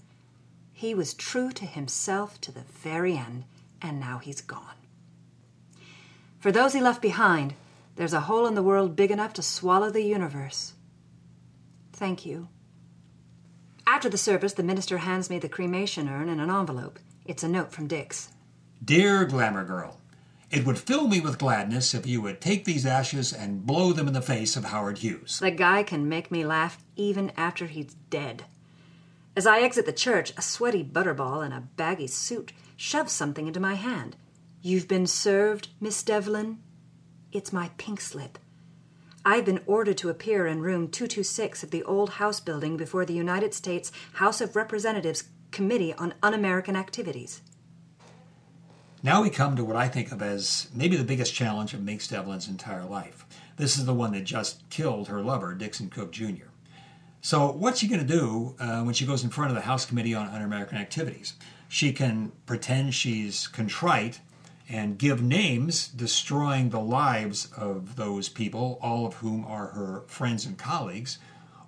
He 0.77 0.93
was 0.93 1.13
true 1.13 1.51
to 1.53 1.65
himself 1.65 2.39
to 2.41 2.51
the 2.51 2.65
very 2.83 3.15
end, 3.15 3.45
and 3.81 3.97
now 3.97 4.17
he's 4.17 4.41
gone. 4.41 4.75
For 6.37 6.51
those 6.51 6.73
he 6.73 6.81
left 6.81 7.01
behind, 7.01 7.53
there's 7.95 8.11
a 8.11 8.19
hole 8.19 8.45
in 8.45 8.55
the 8.55 8.61
world 8.61 8.93
big 8.93 9.09
enough 9.09 9.31
to 9.33 9.41
swallow 9.41 9.89
the 9.89 10.03
universe. 10.03 10.73
Thank 11.93 12.25
you. 12.25 12.49
After 13.87 14.09
the 14.09 14.17
service, 14.17 14.51
the 14.51 14.63
minister 14.63 14.97
hands 14.97 15.29
me 15.29 15.39
the 15.39 15.47
cremation 15.47 16.09
urn 16.09 16.27
in 16.27 16.41
an 16.41 16.49
envelope. 16.49 16.99
It's 17.23 17.43
a 17.43 17.47
note 17.47 17.71
from 17.71 17.87
Dix. 17.87 18.33
Dear 18.83 19.23
Glamour 19.23 19.63
Girl, 19.63 20.01
it 20.51 20.65
would 20.65 20.77
fill 20.77 21.07
me 21.07 21.21
with 21.21 21.39
gladness 21.39 21.93
if 21.93 22.05
you 22.05 22.21
would 22.21 22.41
take 22.41 22.65
these 22.65 22.85
ashes 22.85 23.31
and 23.31 23.65
blow 23.65 23.93
them 23.93 24.09
in 24.09 24.13
the 24.13 24.21
face 24.21 24.57
of 24.57 24.65
Howard 24.65 24.97
Hughes. 24.97 25.39
The 25.39 25.51
guy 25.51 25.83
can 25.83 26.09
make 26.09 26.29
me 26.31 26.45
laugh 26.45 26.83
even 26.97 27.31
after 27.37 27.67
he's 27.67 27.93
dead. 28.09 28.43
As 29.37 29.45
I 29.45 29.59
exit 29.59 29.85
the 29.85 29.91
church, 29.91 30.31
a 30.37 30.41
sweaty 30.41 30.81
butterball 30.81 31.45
in 31.45 31.51
a 31.51 31.67
baggy 31.75 32.07
suit 32.07 32.53
shoves 32.77 33.11
something 33.11 33.47
into 33.47 33.59
my 33.59 33.73
hand. 33.73 34.15
You've 34.61 34.87
been 34.87 35.05
served, 35.05 35.67
Miss 35.81 36.01
Devlin? 36.03 36.59
It's 37.33 37.51
my 37.51 37.71
pink 37.77 37.99
slip. 37.99 38.39
I've 39.25 39.43
been 39.43 39.59
ordered 39.65 39.97
to 39.97 40.09
appear 40.09 40.47
in 40.47 40.61
room 40.61 40.87
226 40.87 41.63
of 41.63 41.71
the 41.71 41.83
old 41.83 42.11
house 42.11 42.39
building 42.39 42.77
before 42.77 43.05
the 43.05 43.13
United 43.13 43.53
States 43.53 43.91
House 44.13 44.39
of 44.39 44.55
Representatives 44.55 45.25
Committee 45.51 45.93
on 45.95 46.13
Un 46.23 46.33
American 46.33 46.77
Activities. 46.77 47.41
Now 49.03 49.21
we 49.21 49.29
come 49.29 49.57
to 49.57 49.65
what 49.65 49.75
I 49.75 49.89
think 49.89 50.13
of 50.13 50.21
as 50.21 50.69
maybe 50.73 50.95
the 50.95 51.03
biggest 51.03 51.33
challenge 51.33 51.73
of 51.73 51.83
Minx 51.83 52.07
Devlin's 52.07 52.47
entire 52.47 52.85
life. 52.85 53.25
This 53.57 53.77
is 53.77 53.85
the 53.85 53.93
one 53.93 54.13
that 54.13 54.23
just 54.23 54.69
killed 54.69 55.09
her 55.09 55.21
lover, 55.21 55.53
Dixon 55.53 55.89
Cook 55.89 56.13
Jr. 56.13 56.45
So, 57.25 57.51
what's 57.51 57.79
she 57.79 57.87
going 57.87 58.05
to 58.05 58.05
do 58.05 58.53
uh, 58.59 58.83
when 58.83 58.93
she 58.93 59.03
goes 59.03 59.23
in 59.23 59.31
front 59.31 59.49
of 59.49 59.55
the 59.55 59.63
House 59.63 59.83
Committee 59.83 60.13
on 60.13 60.27
Un 60.27 60.43
American 60.43 60.77
Activities? 60.77 61.33
She 61.67 61.91
can 61.91 62.33
pretend 62.45 62.93
she's 62.93 63.47
contrite 63.47 64.19
and 64.69 64.95
give 64.95 65.23
names, 65.23 65.87
destroying 65.87 66.69
the 66.69 66.79
lives 66.79 67.51
of 67.57 67.95
those 67.95 68.29
people, 68.29 68.77
all 68.79 69.07
of 69.07 69.15
whom 69.15 69.43
are 69.43 69.69
her 69.69 70.03
friends 70.05 70.45
and 70.45 70.55
colleagues, 70.55 71.17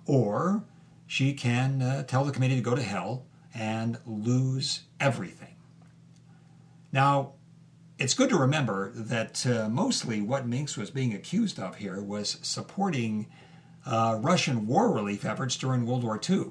or 0.06 0.62
she 1.08 1.34
can 1.34 1.82
uh, 1.82 2.04
tell 2.04 2.22
the 2.24 2.30
committee 2.30 2.54
to 2.54 2.62
go 2.62 2.76
to 2.76 2.82
hell 2.82 3.24
and 3.52 3.98
lose 4.06 4.82
everything. 5.00 5.56
Now, 6.92 7.32
it's 7.98 8.14
good 8.14 8.28
to 8.28 8.36
remember 8.36 8.92
that 8.94 9.44
uh, 9.44 9.68
mostly 9.68 10.20
what 10.20 10.46
Minx 10.46 10.76
was 10.76 10.92
being 10.92 11.12
accused 11.12 11.58
of 11.58 11.78
here 11.78 12.00
was 12.00 12.38
supporting 12.42 13.26
uh, 13.88 14.18
Russian 14.20 14.66
war 14.66 14.92
relief 14.92 15.24
efforts 15.24 15.56
during 15.56 15.86
World 15.86 16.04
War 16.04 16.20
II. 16.28 16.50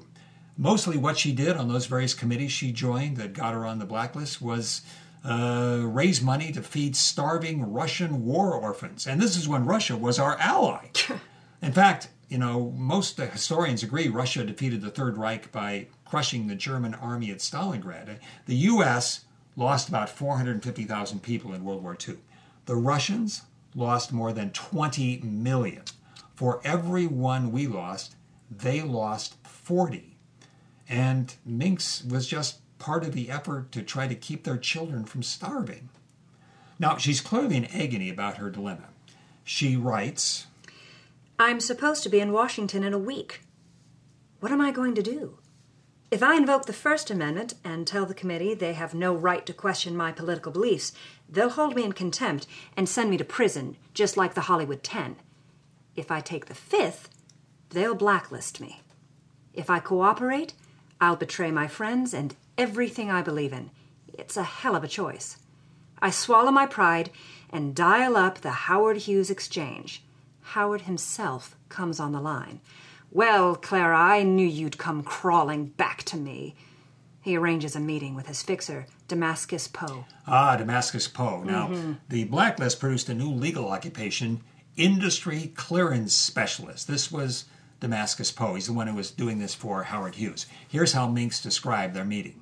Mostly 0.56 0.96
what 0.96 1.16
she 1.16 1.32
did 1.32 1.56
on 1.56 1.68
those 1.68 1.86
various 1.86 2.12
committees 2.12 2.50
she 2.50 2.72
joined 2.72 3.16
that 3.16 3.32
got 3.32 3.54
her 3.54 3.64
on 3.64 3.78
the 3.78 3.86
blacklist 3.86 4.42
was 4.42 4.82
uh, 5.24 5.80
raise 5.84 6.20
money 6.20 6.50
to 6.50 6.62
feed 6.62 6.96
starving 6.96 7.72
Russian 7.72 8.24
war 8.24 8.54
orphans. 8.54 9.06
And 9.06 9.20
this 9.20 9.36
is 9.36 9.48
when 9.48 9.66
Russia 9.66 9.96
was 9.96 10.18
our 10.18 10.36
ally. 10.38 10.88
In 11.62 11.72
fact, 11.72 12.08
you 12.28 12.38
know, 12.38 12.72
most 12.76 13.18
historians 13.18 13.82
agree 13.82 14.08
Russia 14.08 14.44
defeated 14.44 14.80
the 14.80 14.90
Third 14.90 15.16
Reich 15.16 15.50
by 15.52 15.86
crushing 16.04 16.46
the 16.46 16.54
German 16.56 16.94
army 16.94 17.30
at 17.30 17.38
Stalingrad. 17.38 18.18
The 18.46 18.56
U.S. 18.56 19.24
lost 19.56 19.88
about 19.88 20.10
450,000 20.10 21.22
people 21.22 21.52
in 21.54 21.64
World 21.64 21.82
War 21.82 21.96
II. 22.06 22.16
The 22.66 22.76
Russians 22.76 23.42
lost 23.74 24.12
more 24.12 24.32
than 24.32 24.50
20 24.50 25.20
million. 25.22 25.82
For 26.38 26.60
every 26.62 27.08
one 27.08 27.50
we 27.50 27.66
lost, 27.66 28.14
they 28.48 28.80
lost 28.80 29.34
40. 29.44 30.14
And 30.88 31.34
Minx 31.44 32.04
was 32.04 32.28
just 32.28 32.60
part 32.78 33.02
of 33.02 33.12
the 33.12 33.28
effort 33.28 33.72
to 33.72 33.82
try 33.82 34.06
to 34.06 34.14
keep 34.14 34.44
their 34.44 34.56
children 34.56 35.04
from 35.04 35.24
starving. 35.24 35.88
Now, 36.78 36.96
she's 36.96 37.20
clearly 37.20 37.56
in 37.56 37.64
agony 37.64 38.08
about 38.08 38.36
her 38.36 38.50
dilemma. 38.50 38.84
She 39.42 39.74
writes 39.74 40.46
I'm 41.40 41.58
supposed 41.58 42.04
to 42.04 42.08
be 42.08 42.20
in 42.20 42.30
Washington 42.30 42.84
in 42.84 42.94
a 42.94 42.98
week. 42.98 43.40
What 44.38 44.52
am 44.52 44.60
I 44.60 44.70
going 44.70 44.94
to 44.94 45.02
do? 45.02 45.38
If 46.12 46.22
I 46.22 46.36
invoke 46.36 46.66
the 46.66 46.72
First 46.72 47.10
Amendment 47.10 47.54
and 47.64 47.84
tell 47.84 48.06
the 48.06 48.14
committee 48.14 48.54
they 48.54 48.74
have 48.74 48.94
no 48.94 49.12
right 49.12 49.44
to 49.44 49.52
question 49.52 49.96
my 49.96 50.12
political 50.12 50.52
beliefs, 50.52 50.92
they'll 51.28 51.50
hold 51.50 51.74
me 51.74 51.82
in 51.82 51.94
contempt 51.94 52.46
and 52.76 52.88
send 52.88 53.10
me 53.10 53.16
to 53.16 53.24
prison, 53.24 53.76
just 53.92 54.16
like 54.16 54.34
the 54.34 54.42
Hollywood 54.42 54.84
Ten. 54.84 55.16
If 55.98 56.12
I 56.12 56.20
take 56.20 56.46
the 56.46 56.54
Fifth, 56.54 57.08
they'll 57.70 57.96
blacklist 57.96 58.60
me. 58.60 58.82
If 59.52 59.68
I 59.68 59.80
cooperate, 59.80 60.54
I'll 61.00 61.16
betray 61.16 61.50
my 61.50 61.66
friends 61.66 62.14
and 62.14 62.36
everything 62.56 63.10
I 63.10 63.20
believe 63.20 63.52
in. 63.52 63.70
It's 64.16 64.36
a 64.36 64.44
hell 64.44 64.76
of 64.76 64.84
a 64.84 64.88
choice. 64.88 65.38
I 66.00 66.10
swallow 66.10 66.52
my 66.52 66.66
pride 66.66 67.10
and 67.50 67.74
dial 67.74 68.16
up 68.16 68.38
the 68.38 68.68
Howard 68.68 68.98
Hughes 68.98 69.28
exchange. 69.28 70.04
Howard 70.54 70.82
himself 70.82 71.56
comes 71.68 71.98
on 71.98 72.12
the 72.12 72.20
line. 72.20 72.60
Well, 73.10 73.56
Clara, 73.56 73.98
I 73.98 74.22
knew 74.22 74.46
you'd 74.46 74.78
come 74.78 75.02
crawling 75.02 75.66
back 75.66 76.04
to 76.04 76.16
me. 76.16 76.54
He 77.22 77.36
arranges 77.36 77.74
a 77.74 77.80
meeting 77.80 78.14
with 78.14 78.28
his 78.28 78.44
fixer, 78.44 78.86
Damascus 79.08 79.66
Poe. 79.66 80.04
Ah, 80.28 80.54
Damascus 80.56 81.08
Poe. 81.08 81.42
Now, 81.42 81.66
mm-hmm. 81.66 81.94
the 82.08 82.22
blacklist 82.22 82.78
produced 82.78 83.08
a 83.08 83.14
new 83.14 83.32
legal 83.32 83.68
occupation, 83.68 84.42
industry 84.78 85.52
clearance 85.54 86.14
specialist. 86.14 86.88
This 86.88 87.12
was 87.12 87.44
Damascus 87.80 88.32
Poe. 88.32 88.54
He's 88.54 88.66
the 88.66 88.72
one 88.72 88.86
who 88.86 88.94
was 88.94 89.10
doing 89.10 89.38
this 89.38 89.54
for 89.54 89.82
Howard 89.82 90.14
Hughes. 90.14 90.46
Here's 90.68 90.92
how 90.92 91.08
Minx 91.08 91.42
described 91.42 91.94
their 91.94 92.04
meeting. 92.04 92.40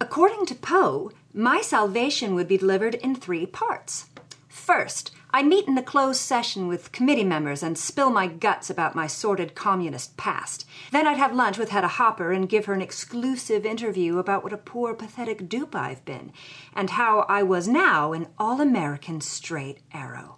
According 0.00 0.46
to 0.46 0.54
Poe, 0.54 1.12
my 1.32 1.60
salvation 1.60 2.34
would 2.34 2.48
be 2.48 2.56
delivered 2.56 2.94
in 2.94 3.14
three 3.14 3.46
parts. 3.46 4.06
First, 4.48 5.12
I 5.30 5.42
meet 5.42 5.68
in 5.68 5.76
a 5.76 5.82
closed 5.82 6.22
session 6.22 6.68
with 6.68 6.90
committee 6.90 7.24
members 7.24 7.62
and 7.62 7.76
spill 7.76 8.08
my 8.08 8.26
guts 8.26 8.70
about 8.70 8.94
my 8.94 9.06
sordid 9.06 9.54
communist 9.54 10.16
past. 10.16 10.66
Then 10.90 11.06
I'd 11.06 11.18
have 11.18 11.34
lunch 11.34 11.58
with 11.58 11.68
Hedda 11.68 11.88
Hopper 11.88 12.32
and 12.32 12.48
give 12.48 12.64
her 12.64 12.72
an 12.72 12.80
exclusive 12.80 13.66
interview 13.66 14.16
about 14.16 14.42
what 14.42 14.54
a 14.54 14.58
poor, 14.58 14.94
pathetic 14.94 15.46
dupe 15.46 15.74
I've 15.74 16.02
been, 16.06 16.32
and 16.74 16.90
how 16.90 17.26
I 17.28 17.42
was 17.42 17.68
now 17.68 18.14
an 18.14 18.28
all 18.38 18.62
American 18.62 19.20
straight 19.20 19.80
arrow. 19.92 20.36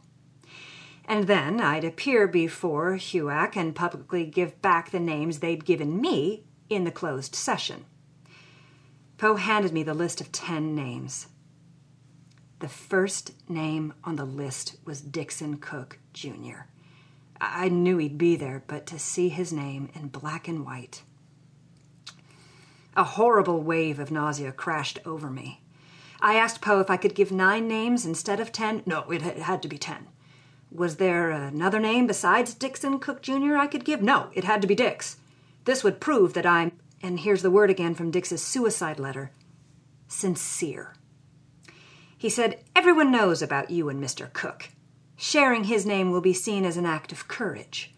And 1.04 1.28
then 1.28 1.60
I'd 1.60 1.84
appear 1.84 2.26
before 2.26 2.94
HUAC 2.94 3.56
and 3.56 3.76
publicly 3.76 4.24
give 4.24 4.60
back 4.60 4.90
the 4.90 4.98
names 4.98 5.38
they'd 5.38 5.64
given 5.64 6.00
me 6.00 6.46
in 6.68 6.82
the 6.82 6.90
closed 6.90 7.36
session. 7.36 7.84
Poe 9.18 9.36
handed 9.36 9.72
me 9.72 9.84
the 9.84 9.94
list 9.94 10.20
of 10.20 10.32
ten 10.32 10.74
names. 10.74 11.28
The 12.60 12.68
first 12.68 13.32
name 13.48 13.94
on 14.04 14.16
the 14.16 14.26
list 14.26 14.76
was 14.84 15.00
Dixon 15.00 15.56
Cook, 15.56 15.98
Jr. 16.12 16.66
I 17.40 17.70
knew 17.70 17.96
he'd 17.96 18.18
be 18.18 18.36
there, 18.36 18.62
but 18.66 18.84
to 18.86 18.98
see 18.98 19.30
his 19.30 19.50
name 19.50 19.88
in 19.94 20.08
black 20.08 20.46
and 20.46 20.64
white. 20.66 21.02
A 22.94 23.02
horrible 23.04 23.62
wave 23.62 23.98
of 23.98 24.10
nausea 24.10 24.52
crashed 24.52 24.98
over 25.06 25.30
me. 25.30 25.62
I 26.20 26.34
asked 26.34 26.60
Poe 26.60 26.80
if 26.80 26.90
I 26.90 26.98
could 26.98 27.14
give 27.14 27.32
nine 27.32 27.66
names 27.66 28.04
instead 28.04 28.40
of 28.40 28.52
ten. 28.52 28.82
No, 28.84 29.10
it 29.10 29.22
had 29.22 29.62
to 29.62 29.68
be 29.68 29.78
ten. 29.78 30.08
Was 30.70 30.96
there 30.96 31.30
another 31.30 31.80
name 31.80 32.06
besides 32.06 32.52
Dixon 32.52 32.98
Cook 32.98 33.22
Jr. 33.22 33.56
I 33.56 33.68
could 33.68 33.86
give? 33.86 34.02
No, 34.02 34.28
it 34.34 34.44
had 34.44 34.60
to 34.60 34.68
be 34.68 34.74
Dix. 34.74 35.16
This 35.64 35.82
would 35.82 35.98
prove 35.98 36.34
that 36.34 36.44
I'm, 36.44 36.72
and 37.02 37.20
here's 37.20 37.40
the 37.40 37.50
word 37.50 37.70
again 37.70 37.94
from 37.94 38.10
Dix's 38.10 38.42
suicide 38.42 39.00
letter, 39.00 39.30
sincere. 40.08 40.92
He 42.20 42.28
said, 42.28 42.62
Everyone 42.76 43.10
knows 43.10 43.40
about 43.40 43.70
you 43.70 43.88
and 43.88 43.98
Mr. 43.98 44.30
Cook. 44.30 44.68
Sharing 45.16 45.64
his 45.64 45.86
name 45.86 46.10
will 46.10 46.20
be 46.20 46.34
seen 46.34 46.66
as 46.66 46.76
an 46.76 46.84
act 46.84 47.12
of 47.12 47.28
courage. 47.28 47.94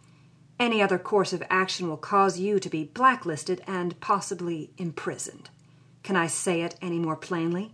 Any 0.61 0.81
other 0.81 0.97
course 0.97 1.33
of 1.33 1.43
action 1.51 1.89
will 1.89 1.97
cause 1.97 2.39
you 2.39 2.61
to 2.61 2.71
be 2.71 2.85
blacklisted 2.85 3.65
and 3.67 3.99
possibly 3.99 4.71
imprisoned. 4.79 5.51
Can 6.05 6.15
I 6.15 6.29
say 6.29 6.63
it 6.63 6.77
any 6.81 7.01
more 7.01 7.17
plainly? 7.17 7.73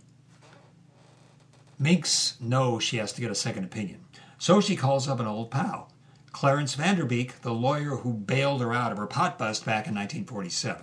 Minx 1.77 2.35
knows 2.41 2.83
she 2.83 2.97
has 2.97 3.13
to 3.13 3.21
get 3.21 3.29
a 3.29 3.35
second 3.35 3.65
opinion, 3.65 4.03
so 4.39 4.59
she 4.59 4.75
calls 4.75 5.07
up 5.07 5.19
an 5.19 5.27
old 5.27 5.51
pal, 5.51 5.91
Clarence 6.31 6.75
Vanderbeek, 6.75 7.41
the 7.41 7.53
lawyer 7.53 7.97
who 7.97 8.11
bailed 8.11 8.61
her 8.61 8.73
out 8.73 8.91
of 8.91 8.97
her 8.97 9.05
pot 9.05 9.37
bust 9.37 9.65
back 9.65 9.85
in 9.85 9.93
1947. 9.93 10.81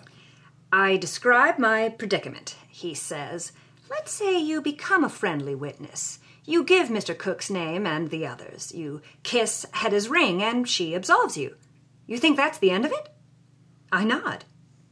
I 0.73 0.97
describe 0.97 1.59
my 1.59 1.89
predicament, 1.89 2.55
he 2.69 2.95
says. 2.95 3.51
Let's 3.89 4.13
say 4.13 4.39
you 4.39 4.61
become 4.61 5.05
a 5.05 5.09
friendly 5.09 5.55
witness. 5.55 6.19
You 6.45 6.65
give 6.65 6.89
Mr. 6.89 7.17
Cook's 7.17 7.51
name 7.51 7.87
and 7.87 8.11
the 8.11 8.27
others. 8.27 8.73
You 8.73 9.03
kiss 9.23 9.67
Hedda's 9.73 10.09
ring, 10.09 10.43
and 10.43 10.69
she 10.69 10.95
absolves 10.95 11.37
you. 11.37 11.57
You 12.07 12.19
think 12.19 12.37
that's 12.37 12.59
the 12.59 12.71
end 12.71 12.85
of 12.85 12.93
it? 12.93 13.09
I 13.93 14.05
nod. 14.05 14.45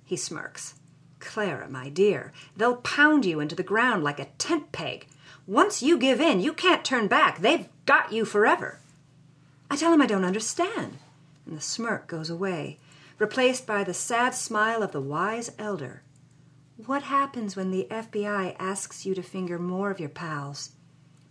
He 0.05 0.17
smirks. 0.17 0.75
Clara, 1.19 1.69
my 1.69 1.89
dear, 1.89 2.33
they'll 2.57 2.77
pound 2.77 3.25
you 3.25 3.41
into 3.41 3.57
the 3.57 3.63
ground 3.63 4.05
like 4.05 4.21
a 4.21 4.29
tent 4.39 4.73
peg. 4.73 5.07
Once 5.47 5.83
you 5.83 5.99
give 5.99 6.21
in, 6.21 6.41
you 6.41 6.53
can't 6.53 6.85
turn 6.85 7.09
back. 7.09 7.39
They've 7.39 7.69
got 7.87 8.13
you 8.13 8.25
forever. 8.25 8.79
I 9.71 9.77
tell 9.77 9.93
him 9.93 10.03
I 10.03 10.07
don't 10.07 10.25
understand, 10.25 10.99
and 11.47 11.57
the 11.57 11.61
smirk 11.61 12.07
goes 12.07 12.31
away, 12.31 12.79
replaced 13.19 13.67
by 13.67 13.83
the 13.83 13.95
sad 13.95 14.35
smile 14.35 14.83
of 14.83 14.93
the 14.93 15.01
wise 15.01 15.51
elder. 15.59 16.03
What 16.77 17.05
happens 17.05 17.55
when 17.55 17.71
the 17.71 17.87
FBI 17.89 18.57
asks 18.59 19.07
you 19.07 19.15
to 19.15 19.23
finger 19.23 19.61
more 19.61 19.93
of 19.93 20.01
your 20.01 20.09
pals? 20.09 20.73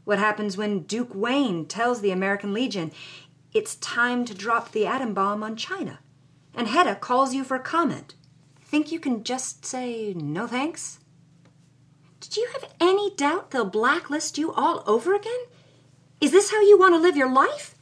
What 0.06 0.18
happens 0.18 0.56
when 0.56 0.84
Duke 0.84 1.14
Wayne 1.14 1.66
tells 1.66 2.00
the 2.00 2.12
American 2.12 2.54
Legion 2.54 2.94
it's 3.54 3.76
time 3.76 4.24
to 4.24 4.34
drop 4.34 4.72
the 4.72 4.86
atom 4.86 5.14
bomb 5.14 5.44
on 5.44 5.58
China? 5.58 6.00
And 6.56 6.70
Hedda 6.70 6.96
calls 6.96 7.34
you 7.34 7.44
for 7.44 7.60
comment. 7.60 8.16
Think 8.62 8.90
you 8.90 9.02
can 9.02 9.26
just 9.26 9.66
say 9.66 10.14
no 10.14 10.48
thanks? 10.48 11.00
Did 12.22 12.38
you 12.38 12.48
have 12.54 12.74
any 12.80 13.14
doubt 13.14 13.52
they'll 13.52 13.66
blacklist 13.66 14.38
you 14.38 14.54
all 14.54 14.82
over 14.88 15.14
again? 15.14 15.42
Is 16.22 16.32
this 16.32 16.52
how 16.52 16.62
you 16.62 16.80
want 16.80 16.96
to 16.96 17.02
live 17.02 17.18
your 17.18 17.32
life? 17.32 17.76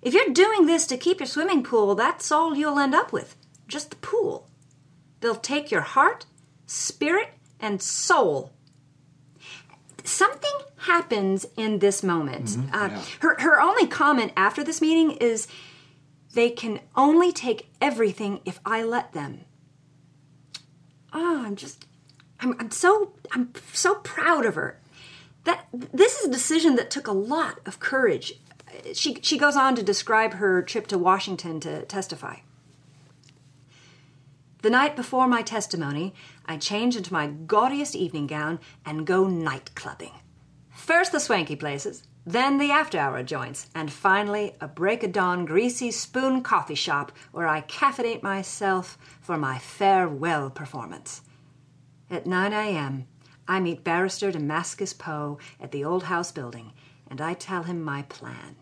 If 0.00 0.14
you're 0.14 0.32
doing 0.32 0.64
this 0.64 0.86
to 0.86 0.96
keep 0.96 1.20
your 1.20 1.26
swimming 1.26 1.62
pool, 1.62 1.94
that's 1.94 2.32
all 2.32 2.56
you'll 2.56 2.78
end 2.78 2.94
up 2.94 3.12
with 3.12 3.36
just 3.68 3.90
the 3.90 3.96
pool. 3.96 4.48
They'll 5.20 5.34
take 5.34 5.70
your 5.70 5.82
heart 5.82 6.24
spirit, 6.72 7.28
and 7.60 7.80
soul. 7.82 8.50
Something 10.04 10.50
happens 10.78 11.46
in 11.56 11.78
this 11.78 12.02
moment. 12.02 12.46
Mm-hmm. 12.46 12.74
Uh, 12.74 12.88
yeah. 12.88 13.02
her, 13.20 13.36
her 13.40 13.60
only 13.60 13.86
comment 13.86 14.32
after 14.36 14.64
this 14.64 14.80
meeting 14.80 15.12
is 15.12 15.46
they 16.34 16.50
can 16.50 16.80
only 16.96 17.30
take 17.30 17.70
everything 17.80 18.40
if 18.44 18.58
I 18.64 18.82
let 18.82 19.12
them. 19.12 19.44
Oh, 21.12 21.44
I'm 21.44 21.56
just, 21.56 21.86
I'm, 22.40 22.56
I'm 22.58 22.70
so, 22.70 23.12
I'm 23.32 23.52
so 23.72 23.96
proud 23.96 24.46
of 24.46 24.54
her. 24.54 24.80
That 25.44 25.66
this 25.72 26.20
is 26.20 26.28
a 26.28 26.32
decision 26.32 26.76
that 26.76 26.90
took 26.90 27.06
a 27.06 27.12
lot 27.12 27.58
of 27.66 27.80
courage. 27.80 28.34
She 28.94 29.18
she 29.22 29.36
goes 29.36 29.56
on 29.56 29.74
to 29.74 29.82
describe 29.82 30.34
her 30.34 30.62
trip 30.62 30.86
to 30.86 30.98
Washington 30.98 31.58
to 31.60 31.84
testify. 31.84 32.36
The 34.62 34.70
night 34.70 34.94
before 34.94 35.26
my 35.26 35.42
testimony, 35.42 36.14
I 36.46 36.56
change 36.56 36.96
into 36.96 37.12
my 37.12 37.26
gaudiest 37.26 37.96
evening 37.96 38.28
gown 38.28 38.60
and 38.86 39.04
go 39.04 39.26
night 39.26 39.74
clubbing. 39.74 40.12
First 40.70 41.10
the 41.10 41.18
swanky 41.18 41.56
places, 41.56 42.04
then 42.24 42.58
the 42.58 42.70
after 42.70 42.96
hour 42.96 43.24
joints, 43.24 43.68
and 43.74 43.92
finally 43.92 44.54
a 44.60 44.68
break 44.68 45.02
of 45.02 45.10
dawn 45.10 45.46
greasy 45.46 45.90
spoon 45.90 46.44
coffee 46.44 46.76
shop 46.76 47.10
where 47.32 47.48
I 47.48 47.62
caffeinate 47.62 48.22
myself 48.22 48.96
for 49.20 49.36
my 49.36 49.58
farewell 49.58 50.48
performance. 50.48 51.22
At 52.08 52.28
9 52.28 52.52
a.m., 52.52 53.08
I 53.48 53.58
meet 53.58 53.82
Barrister 53.82 54.30
Damascus 54.30 54.92
Poe 54.92 55.38
at 55.58 55.72
the 55.72 55.84
old 55.84 56.04
house 56.04 56.30
building, 56.30 56.72
and 57.08 57.20
I 57.20 57.34
tell 57.34 57.64
him 57.64 57.82
my 57.82 58.02
plan. 58.02 58.54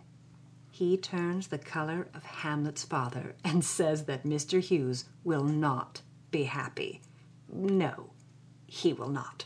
He 0.80 0.96
turns 0.96 1.48
the 1.48 1.58
color 1.58 2.08
of 2.14 2.24
Hamlet's 2.24 2.84
father 2.84 3.34
and 3.44 3.62
says 3.62 4.06
that 4.06 4.24
Mr. 4.24 4.62
Hughes 4.62 5.04
will 5.24 5.44
not 5.44 6.00
be 6.30 6.44
happy. 6.44 7.02
No, 7.52 8.14
he 8.64 8.94
will 8.94 9.10
not. 9.10 9.44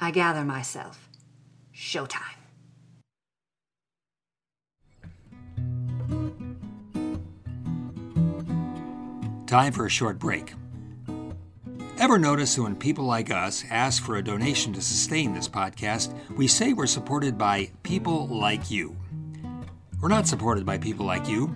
I 0.00 0.12
gather 0.12 0.44
myself. 0.44 1.08
Showtime. 1.74 2.20
Time 9.48 9.72
for 9.72 9.86
a 9.86 9.90
short 9.90 10.20
break. 10.20 10.54
Ever 11.98 12.20
notice 12.20 12.56
when 12.56 12.76
people 12.76 13.06
like 13.06 13.32
us 13.32 13.64
ask 13.70 14.04
for 14.04 14.18
a 14.18 14.22
donation 14.22 14.72
to 14.74 14.80
sustain 14.80 15.34
this 15.34 15.48
podcast, 15.48 16.16
we 16.36 16.46
say 16.46 16.74
we're 16.74 16.86
supported 16.86 17.36
by 17.36 17.72
people 17.82 18.28
like 18.28 18.70
you? 18.70 18.94
We're 20.00 20.08
not 20.08 20.28
supported 20.28 20.66
by 20.66 20.76
people 20.76 21.06
like 21.06 21.26
you. 21.26 21.54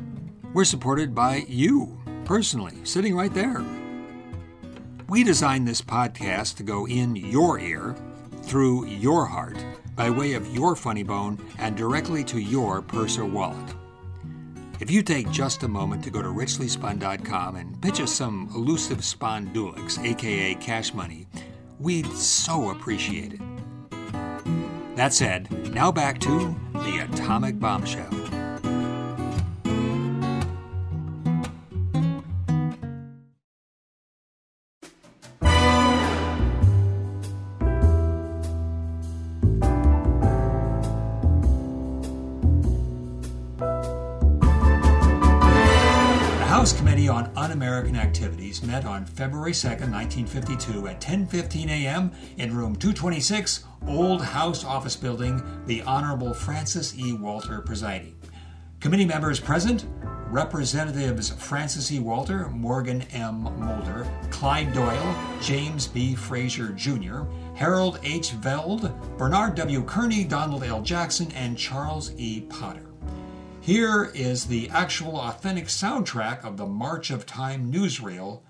We're 0.54 0.64
supported 0.64 1.14
by 1.14 1.44
you, 1.46 2.00
personally, 2.24 2.74
sitting 2.84 3.14
right 3.14 3.32
there. 3.34 3.62
We 5.08 5.24
designed 5.24 5.68
this 5.68 5.82
podcast 5.82 6.56
to 6.56 6.62
go 6.62 6.86
in 6.86 7.16
your 7.16 7.58
ear, 7.58 7.94
through 8.42 8.86
your 8.86 9.26
heart, 9.26 9.62
by 9.94 10.08
way 10.08 10.32
of 10.32 10.54
your 10.54 10.74
funny 10.74 11.02
bone, 11.02 11.38
and 11.58 11.76
directly 11.76 12.24
to 12.24 12.38
your 12.38 12.80
purse 12.80 13.18
or 13.18 13.26
wallet. 13.26 13.74
If 14.80 14.90
you 14.90 15.02
take 15.02 15.30
just 15.30 15.62
a 15.62 15.68
moment 15.68 16.02
to 16.04 16.10
go 16.10 16.22
to 16.22 16.28
richlyspun.com 16.28 17.56
and 17.56 17.80
pitch 17.82 18.00
us 18.00 18.12
some 18.12 18.50
elusive 18.54 18.98
spondulix, 18.98 20.02
aka 20.02 20.54
cash 20.54 20.94
money, 20.94 21.26
we'd 21.78 22.10
so 22.12 22.70
appreciate 22.70 23.34
it. 23.34 23.40
That 24.96 25.12
said, 25.12 25.74
now 25.74 25.92
back 25.92 26.18
to 26.20 26.56
the 26.72 27.06
atomic 27.10 27.60
bombshell. 27.60 28.19
February 49.20 49.52
2nd, 49.52 49.92
1952 49.92 50.88
at 50.88 50.98
10:15 50.98 51.68
a.m. 51.68 52.10
in 52.38 52.56
room 52.56 52.74
226, 52.74 53.64
Old 53.86 54.22
House 54.22 54.64
Office 54.64 54.96
Building, 54.96 55.42
the 55.66 55.82
Honorable 55.82 56.32
Francis 56.32 56.96
E. 56.96 57.12
Walter 57.12 57.60
presiding. 57.60 58.16
Committee 58.80 59.04
members 59.04 59.38
present: 59.38 59.84
Representatives 60.30 61.28
Francis 61.28 61.92
E. 61.92 61.98
Walter, 61.98 62.48
Morgan 62.48 63.02
M. 63.12 63.42
Moulder, 63.42 64.10
Clyde 64.30 64.72
Doyle, 64.72 65.14
James 65.42 65.86
B. 65.86 66.14
Frazier 66.14 66.68
Jr., 66.68 67.24
Harold 67.54 68.00
H. 68.02 68.30
Velde, 68.30 68.90
Bernard 69.18 69.54
W. 69.56 69.82
Kearney, 69.82 70.24
Donald 70.24 70.64
L. 70.64 70.80
Jackson, 70.80 71.30
and 71.32 71.58
Charles 71.58 72.10
E. 72.16 72.40
Potter. 72.48 72.86
Here 73.60 74.10
is 74.14 74.46
the 74.46 74.70
actual 74.70 75.20
authentic 75.20 75.66
soundtrack 75.66 76.42
of 76.42 76.56
the 76.56 76.64
March 76.64 77.10
of 77.10 77.26
Time 77.26 77.70
newsreel 77.70 78.40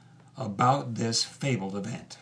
about 0.41 0.97
this 0.97 1.21
fabled 1.21 1.77
event. 1.77 2.17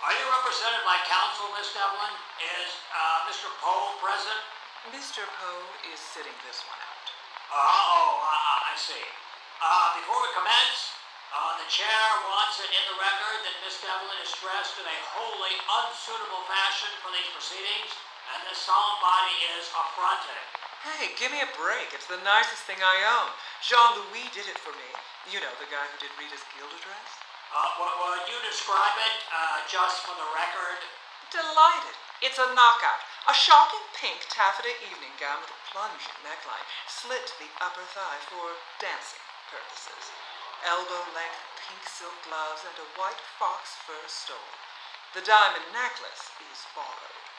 Are 0.00 0.16
you 0.16 0.26
represented 0.40 0.80
by 0.88 0.96
counsel, 1.04 1.52
Miss 1.52 1.68
Devlin? 1.76 2.14
Is 2.40 2.72
uh, 2.96 3.28
Mr. 3.28 3.52
Poe 3.60 3.92
present? 4.00 4.40
Mr. 4.88 5.20
Poe 5.20 5.68
is 5.92 6.00
sitting 6.00 6.32
this 6.48 6.64
one 6.64 6.80
out. 6.80 7.06
Uh, 7.52 7.60
oh, 7.60 8.24
uh, 8.24 8.72
I 8.72 8.74
see. 8.80 9.04
Uh, 9.60 10.00
before 10.00 10.16
we 10.24 10.32
commence, 10.32 10.96
uh, 11.28 11.60
the 11.60 11.68
chair 11.68 12.04
wants 12.32 12.56
it 12.64 12.72
in 12.72 12.84
the 12.88 12.96
record 12.96 13.44
that 13.44 13.56
Miss 13.68 13.76
Devlin 13.84 14.16
is 14.24 14.32
dressed 14.40 14.80
in 14.80 14.88
a 14.88 14.98
wholly 15.12 15.54
unsuitable 15.60 16.40
fashion 16.48 16.88
for 17.04 17.12
these 17.12 17.28
proceedings, 17.36 17.92
and 18.32 18.40
this 18.48 18.64
solemn 18.64 19.00
body 19.04 19.36
is 19.60 19.68
affronted. 19.76 20.40
Hey, 20.84 21.16
give 21.16 21.32
me 21.32 21.40
a 21.40 21.48
break. 21.56 21.96
It's 21.96 22.04
the 22.12 22.20
nicest 22.20 22.68
thing 22.68 22.76
I 22.76 22.96
own. 23.16 23.32
Jean 23.64 23.96
Louis 23.96 24.28
did 24.36 24.44
it 24.44 24.60
for 24.60 24.68
me. 24.76 24.90
You 25.32 25.40
know, 25.40 25.48
the 25.56 25.64
guy 25.72 25.80
who 25.80 25.96
did 25.96 26.12
Rita's 26.20 26.44
Gilda 26.52 26.76
dress? 26.84 27.10
Uh, 27.56 27.80
well, 27.80 27.88
would 28.12 28.28
you 28.28 28.36
describe 28.44 28.92
it, 29.00 29.16
uh, 29.32 29.64
just 29.64 30.04
for 30.04 30.12
the 30.12 30.28
record? 30.36 30.84
Delighted. 31.32 31.96
It's 32.20 32.36
a 32.36 32.52
knockout. 32.52 33.00
A 33.24 33.32
shocking 33.32 33.80
pink 33.96 34.28
taffeta 34.28 34.76
evening 34.84 35.16
gown 35.16 35.40
with 35.40 35.56
a 35.56 35.60
plunging 35.72 36.20
neckline, 36.20 36.68
slit 36.84 37.24
to 37.32 37.34
the 37.40 37.48
upper 37.64 37.84
thigh 37.96 38.20
for 38.28 38.52
dancing 38.76 39.24
purposes. 39.48 40.12
Elbow 40.68 41.00
length 41.16 41.40
pink 41.64 41.80
silk 41.88 42.12
gloves 42.28 42.60
and 42.60 42.76
a 42.76 42.88
white 43.00 43.24
fox 43.40 43.72
fur 43.88 44.04
stole. 44.04 44.52
The 45.16 45.24
diamond 45.24 45.64
necklace 45.72 46.28
is 46.52 46.60
borrowed. 46.76 47.33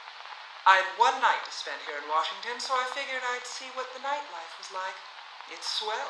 I 0.65 0.81
had 0.81 0.89
one 0.97 1.13
night 1.21 1.45
to 1.45 1.53
spend 1.53 1.77
here 1.85 2.01
in 2.01 2.09
Washington, 2.09 2.57
so 2.57 2.73
I 2.73 2.89
figured 2.97 3.21
I'd 3.21 3.45
see 3.45 3.69
what 3.77 3.85
the 3.93 4.01
nightlife 4.01 4.53
was 4.57 4.73
like. 4.73 4.97
It's 5.53 5.69
swell. 5.69 6.09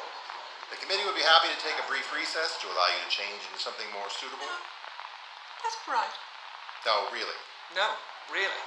The 0.72 0.80
committee 0.80 1.04
would 1.04 1.20
be 1.20 1.28
happy 1.28 1.52
to 1.52 1.60
take 1.60 1.76
a 1.76 1.84
brief 1.92 2.08
recess 2.16 2.56
to 2.64 2.72
allow 2.72 2.88
you 2.96 3.04
to 3.04 3.12
change 3.12 3.44
into 3.52 3.60
something 3.60 3.84
more 3.92 4.08
suitable. 4.08 4.48
That's 5.60 5.76
right. 5.92 6.16
No, 6.88 7.12
really. 7.12 7.36
No, 7.76 8.00
really. 8.32 8.64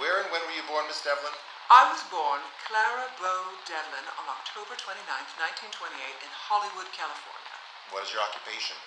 Where 0.00 0.24
and 0.24 0.32
when 0.32 0.40
were 0.48 0.56
you 0.56 0.64
born, 0.64 0.88
Miss 0.88 1.04
Devlin? 1.04 1.36
I 1.68 1.92
was 1.92 2.00
born 2.08 2.40
Clara 2.64 3.12
Bow 3.20 3.42
Devlin 3.68 4.06
on 4.16 4.26
October 4.32 4.80
29, 4.80 4.96
1928, 5.04 6.24
in 6.24 6.32
Hollywood, 6.32 6.88
California. 6.96 7.56
What 7.92 8.08
is 8.08 8.16
your 8.16 8.24
occupation? 8.24 8.80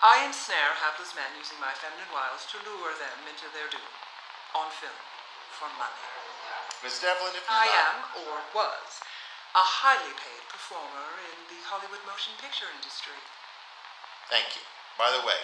I 0.00 0.24
ensnare 0.24 0.80
hapless 0.80 1.12
men 1.12 1.28
using 1.36 1.60
my 1.60 1.76
feminine 1.76 2.08
wiles 2.08 2.48
to 2.52 2.56
lure 2.64 2.96
them 2.96 3.28
into 3.28 3.48
their 3.52 3.68
doom. 3.68 3.84
On 4.56 4.66
film. 4.72 4.96
For 5.60 5.68
money. 5.76 6.04
Miss 6.80 6.96
Devlin, 7.04 7.36
if 7.36 7.44
you 7.44 7.52
I 7.52 7.68
not- 7.68 7.84
am, 7.84 7.96
or 8.24 8.34
was, 8.56 9.04
a 9.52 9.60
highly 9.60 10.14
paid 10.16 10.42
performer 10.48 11.20
in 11.20 11.38
the 11.52 11.60
Hollywood 11.68 12.00
motion 12.08 12.32
picture 12.40 12.70
industry. 12.72 13.20
Thank 14.32 14.56
you. 14.56 14.64
By 14.96 15.12
the 15.12 15.20
way, 15.26 15.36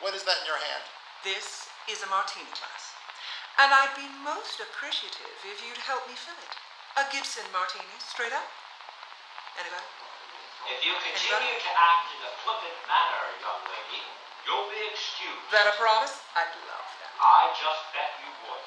what 0.00 0.14
is 0.16 0.24
that 0.24 0.40
in 0.40 0.46
your 0.48 0.56
hand? 0.56 0.84
This 1.22 1.68
is 1.86 2.00
a 2.02 2.08
martini 2.08 2.48
glass. 2.56 2.96
And 3.60 3.68
I'd 3.74 3.92
be 3.94 4.08
most 4.24 4.58
appreciative 4.60 5.36
if 5.44 5.60
you'd 5.60 5.84
help 5.84 6.08
me 6.08 6.14
fill 6.16 6.38
it. 6.40 6.54
A 6.96 7.04
Gibson 7.12 7.44
martini, 7.52 7.98
straight 8.00 8.32
up. 8.32 8.48
Anybody? 9.60 9.84
If 10.70 10.78
you 10.86 10.94
continue 10.94 11.56
to 11.58 11.70
act 11.74 12.06
in 12.14 12.20
a 12.22 12.32
flippant 12.46 12.78
manner, 12.86 13.22
young 13.42 13.62
lady, 13.66 14.02
you'll 14.46 14.68
be 14.70 14.82
excused. 14.94 15.42
That 15.50 15.66
a 15.66 15.74
promise? 15.78 16.14
I'd 16.38 16.50
love 16.70 16.86
that. 17.02 17.10
I 17.18 17.50
just 17.58 17.82
bet 17.94 18.10
you 18.22 18.30
would. 18.46 18.64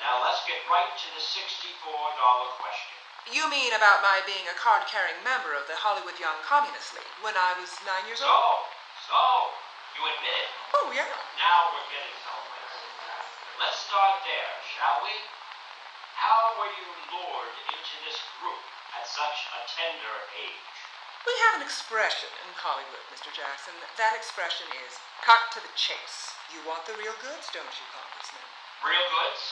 Now 0.00 0.20
let's 0.24 0.40
get 0.48 0.60
right 0.68 0.88
to 0.96 1.06
the 1.16 1.22
$64 1.22 1.82
question. 2.60 2.96
You 3.32 3.44
mean 3.50 3.74
about 3.74 4.00
my 4.06 4.22
being 4.22 4.46
a 4.48 4.56
card 4.56 4.86
carrying 4.86 5.18
member 5.26 5.50
of 5.56 5.66
the 5.66 5.74
Hollywood 5.76 6.14
Young 6.16 6.38
Communist 6.46 6.94
League 6.94 7.14
when 7.26 7.34
I 7.34 7.58
was 7.58 7.72
nine 7.82 8.06
years 8.06 8.22
So, 8.22 8.28
old? 8.30 8.64
so, 9.10 9.20
you 9.98 10.02
admit 10.06 10.36
it. 10.46 10.50
Oh, 10.78 10.88
yeah. 10.94 11.10
Now 11.40 11.74
we're 11.74 11.88
getting 11.90 12.16
somewhere. 12.22 12.64
Let's 13.58 13.80
start 13.88 14.22
there, 14.24 14.52
shall 14.78 15.02
we? 15.02 15.10
How 16.16 16.54
were 16.60 16.70
you 16.70 16.88
lured 17.12 17.54
into 17.72 17.94
this 18.06 18.18
group 18.38 18.62
at 18.94 19.04
such 19.10 19.38
a 19.52 19.60
tender 19.74 20.16
age? 20.38 20.70
We 21.26 21.34
have 21.50 21.58
an 21.58 21.66
expression 21.66 22.30
in 22.46 22.54
Hollywood, 22.54 23.02
Mr. 23.10 23.34
Jackson. 23.34 23.74
That 23.98 24.14
expression 24.14 24.70
is 24.86 24.94
cut 25.26 25.50
to 25.52 25.60
the 25.60 25.74
chase. 25.74 26.30
You 26.54 26.62
want 26.62 26.86
the 26.86 26.94
real 26.94 27.18
goods, 27.18 27.50
don't 27.50 27.66
you, 27.66 27.86
Congressman? 27.90 28.46
Real 28.86 29.06
goods? 29.10 29.42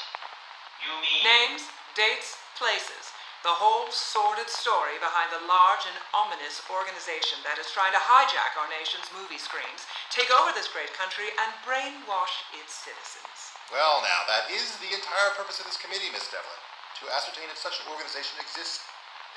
You 0.87 0.95
mean... 1.03 1.21
Names, 1.27 1.67
dates, 1.99 2.39
places. 2.55 3.11
The 3.43 3.59
whole 3.59 3.91
sordid 3.91 4.49
story 4.49 4.97
behind 5.03 5.35
the 5.35 5.43
large 5.51 5.85
and 5.85 5.99
ominous 6.15 6.63
organization 6.71 7.43
that 7.43 7.59
is 7.59 7.69
trying 7.75 7.93
to 7.93 8.01
hijack 8.01 8.55
our 8.57 8.71
nation's 8.71 9.11
movie 9.13 9.37
screens, 9.37 9.85
take 10.09 10.31
over 10.31 10.55
this 10.55 10.71
great 10.71 10.95
country, 10.95 11.29
and 11.43 11.51
brainwash 11.67 12.35
its 12.57 12.73
citizens. 12.73 13.53
Well, 13.69 14.01
now, 14.01 14.25
that 14.31 14.49
is 14.49 14.79
the 14.79 14.95
entire 14.95 15.35
purpose 15.35 15.59
of 15.59 15.67
this 15.67 15.77
committee, 15.77 16.09
Miss 16.15 16.31
Devlin. 16.31 16.63
To 17.03 17.11
ascertain 17.13 17.51
if 17.51 17.59
such 17.59 17.83
an 17.83 17.91
organization 17.91 18.39
exists, 18.41 18.81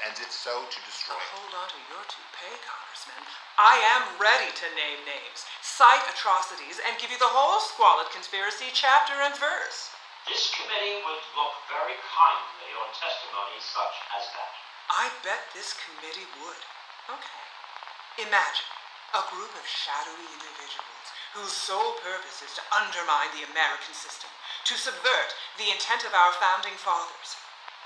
and 0.05 0.13
if 0.21 0.29
so, 0.29 0.65
to 0.69 0.79
destroy 0.85 1.17
it. 1.17 1.33
Hold 1.33 1.53
on 1.57 1.67
to 1.73 1.79
your 1.89 2.03
toupee, 2.05 2.57
Congressman. 2.61 3.23
I 3.57 3.81
am 3.97 4.21
ready 4.21 4.53
to 4.53 4.67
name 4.77 5.01
names, 5.09 5.49
cite 5.65 6.05
atrocities, 6.05 6.77
and 6.85 6.99
give 7.01 7.09
you 7.09 7.17
the 7.17 7.33
whole 7.33 7.57
squalid 7.63 8.13
conspiracy 8.13 8.69
chapter 8.73 9.17
and 9.17 9.33
verse. 9.33 9.89
This 10.29 10.51
committee 10.53 11.01
would 11.07 11.23
look 11.39 11.55
very 11.71 11.97
kindly 12.03 12.69
on 12.77 12.91
testimony 12.93 13.57
such 13.63 13.95
as 14.19 14.27
that. 14.35 14.51
I 14.91 15.05
bet 15.23 15.49
this 15.55 15.73
committee 15.73 16.27
would. 16.43 16.61
Okay. 17.07 18.27
Imagine 18.27 18.69
a 19.15 19.23
group 19.31 19.55
of 19.55 19.65
shadowy 19.65 20.27
individuals 20.35 21.07
whose 21.31 21.55
sole 21.55 21.95
purpose 22.03 22.43
is 22.43 22.53
to 22.59 22.63
undermine 22.75 23.31
the 23.33 23.47
American 23.49 23.95
system, 23.95 24.29
to 24.67 24.75
subvert 24.75 25.31
the 25.55 25.71
intent 25.71 26.03
of 26.03 26.11
our 26.11 26.35
founding 26.37 26.75
fathers. 26.75 27.39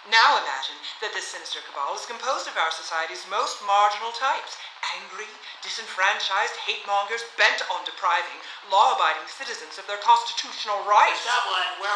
Now 0.10 0.42
imagine 0.42 0.82
that 1.06 1.14
this 1.14 1.30
sinister 1.30 1.62
cabal 1.62 1.94
is 1.94 2.10
composed 2.10 2.50
of 2.50 2.58
our 2.58 2.74
society's 2.74 3.22
most 3.30 3.62
marginal 3.62 4.10
types 4.18 4.58
angry, 4.98 5.30
disenfranchised 5.62 6.58
hate 6.66 6.82
mongers 6.90 7.22
bent 7.38 7.62
on 7.70 7.86
depriving 7.86 8.42
law 8.74 8.98
abiding 8.98 9.30
citizens 9.30 9.78
of 9.78 9.86
their 9.86 10.02
constitutional 10.02 10.82
rights. 10.90 11.22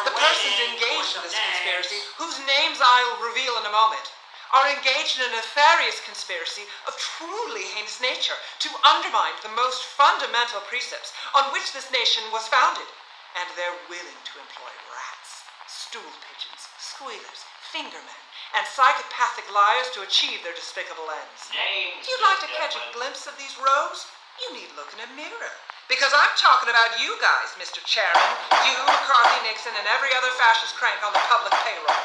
The 0.06 0.14
persons 0.14 0.58
engaged 0.70 1.18
in 1.18 1.22
this 1.26 1.34
names. 1.34 1.50
conspiracy, 1.50 2.00
whose 2.14 2.38
names 2.46 2.78
I'll 2.78 3.26
reveal 3.26 3.58
in 3.58 3.66
a 3.66 3.74
moment, 3.74 4.06
are 4.54 4.70
engaged 4.70 5.18
in 5.18 5.26
a 5.26 5.34
nefarious 5.34 5.98
conspiracy 6.06 6.62
of 6.86 6.94
truly 6.94 7.66
heinous 7.74 7.98
nature 7.98 8.38
to 8.62 8.70
undermine 8.86 9.34
the 9.42 9.50
most 9.50 9.82
fundamental 9.98 10.62
precepts 10.70 11.10
on 11.34 11.50
which 11.50 11.74
this 11.74 11.90
nation 11.90 12.22
was 12.30 12.46
founded. 12.46 12.86
And 13.34 13.50
they're 13.58 13.82
willing 13.90 14.20
to 14.30 14.34
employ 14.38 14.72
rats, 14.94 15.44
stool 15.66 16.08
pigeons, 16.24 16.70
squealers, 16.78 17.44
fingermen, 17.74 18.20
and 18.54 18.64
psychopathic 18.66 19.46
liars 19.50 19.90
to 19.92 20.06
achieve 20.06 20.42
their 20.46 20.54
despicable 20.54 21.10
ends. 21.10 21.50
Names, 21.50 22.06
You'd 22.06 22.22
like 22.22 22.40
to 22.46 22.50
catch 22.54 22.78
a 22.78 22.84
glimpse 22.94 23.26
of 23.26 23.34
these 23.36 23.56
rows? 23.58 24.06
You 24.42 24.52
need 24.52 24.70
look 24.76 24.92
in 24.92 25.00
a 25.00 25.10
mirror. 25.16 25.54
Because 25.88 26.10
I'm 26.10 26.34
talking 26.34 26.68
about 26.68 26.98
you 26.98 27.14
guys, 27.22 27.54
Mr. 27.56 27.78
Chairman. 27.86 28.32
You, 28.66 28.74
McCarthy, 28.84 29.38
Nixon, 29.46 29.70
and 29.78 29.86
every 29.86 30.10
other 30.18 30.34
fascist 30.34 30.74
crank 30.76 30.98
on 31.06 31.14
the 31.14 31.22
public 31.30 31.54
payroll. 31.62 32.02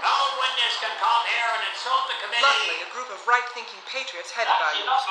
No 0.00 0.16
witness 0.40 0.74
can 0.80 0.94
come 0.96 1.22
here 1.28 1.50
and 1.52 1.62
insult 1.68 2.08
the 2.08 2.16
committee. 2.24 2.48
Luckily, 2.48 2.80
a 2.80 2.90
group 2.96 3.12
of 3.12 3.20
right-thinking 3.28 3.84
patriots 3.92 4.32
headed 4.32 4.56
by 4.56 4.72
That's 4.72 5.04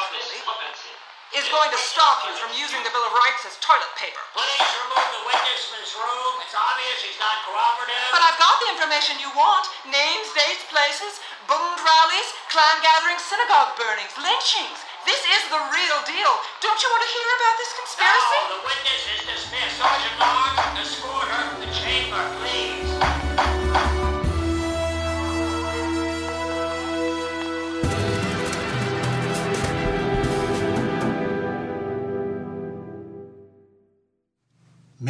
yours 1.33 1.45
enough 1.45 1.65
of 1.65 1.69
this 1.69 1.69
truly 1.69 1.69
flippancy. 1.69 1.69
is 1.69 1.69
going 1.69 1.71
to 1.71 1.81
stop 1.81 2.17
you 2.25 2.33
from 2.37 2.51
using 2.57 2.81
the 2.81 2.91
Bill 2.91 3.05
of 3.05 3.13
Rights 3.13 3.45
as 3.45 3.55
toilet 3.61 3.93
paper. 3.97 4.21
Please 4.33 4.69
remove 4.85 5.07
the 5.13 5.23
witness 5.29 5.59
from 5.69 5.77
this 5.77 5.93
room. 5.93 6.33
It's 6.41 6.57
obvious 6.57 6.97
he's 7.05 7.19
not 7.21 7.37
cooperative. 7.45 8.09
But 8.13 8.23
I've 8.25 8.39
got 8.39 8.55
the 8.65 8.69
information 8.73 9.21
you 9.21 9.29
want. 9.37 9.65
Names, 9.85 10.27
dates, 10.33 10.65
places, 10.73 11.21
Bund 11.49 11.77
rallies, 11.81 12.29
Klan 12.53 12.77
gatherings, 12.85 13.25
synagogue 13.25 13.73
burnings, 13.77 14.13
lynchings. 14.21 14.79
This 15.05 15.21
is 15.25 15.43
the 15.49 15.61
real 15.73 15.99
deal. 16.05 16.33
Don't 16.61 16.77
you 16.77 16.89
want 16.93 17.03
to 17.05 17.11
hear 17.13 17.29
about 17.41 17.55
this 17.57 17.71
conspiracy? 17.73 18.39
No, 18.45 18.53
the 18.53 18.61
witness 18.69 19.01
is 19.17 19.21
dismissed. 19.25 19.81
Sergeant 19.81 20.17
Long, 20.21 20.53
escort 20.77 21.25
her 21.25 21.43
from 21.49 21.59
the 21.65 21.71
chamber, 21.73 22.21
please. 22.37 23.97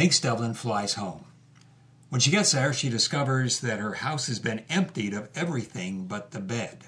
Minx 0.00 0.18
Devlin 0.18 0.54
flies 0.54 0.94
home. 0.94 1.26
When 2.08 2.22
she 2.22 2.30
gets 2.30 2.52
there, 2.52 2.72
she 2.72 2.88
discovers 2.88 3.60
that 3.60 3.80
her 3.80 3.92
house 3.92 4.28
has 4.28 4.38
been 4.38 4.64
emptied 4.70 5.12
of 5.12 5.28
everything 5.34 6.06
but 6.06 6.30
the 6.30 6.40
bed. 6.40 6.84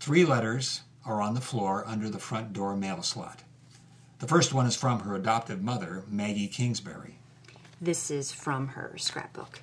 Three 0.00 0.24
letters 0.24 0.80
are 1.06 1.22
on 1.22 1.34
the 1.34 1.40
floor 1.40 1.84
under 1.86 2.10
the 2.10 2.18
front 2.18 2.52
door 2.52 2.74
mail 2.74 3.04
slot. 3.04 3.44
The 4.18 4.26
first 4.26 4.52
one 4.52 4.66
is 4.66 4.74
from 4.74 4.98
her 4.98 5.14
adoptive 5.14 5.62
mother, 5.62 6.02
Maggie 6.08 6.48
Kingsbury. 6.48 7.20
This 7.80 8.10
is 8.10 8.32
from 8.32 8.66
her 8.70 8.96
scrapbook. 8.98 9.60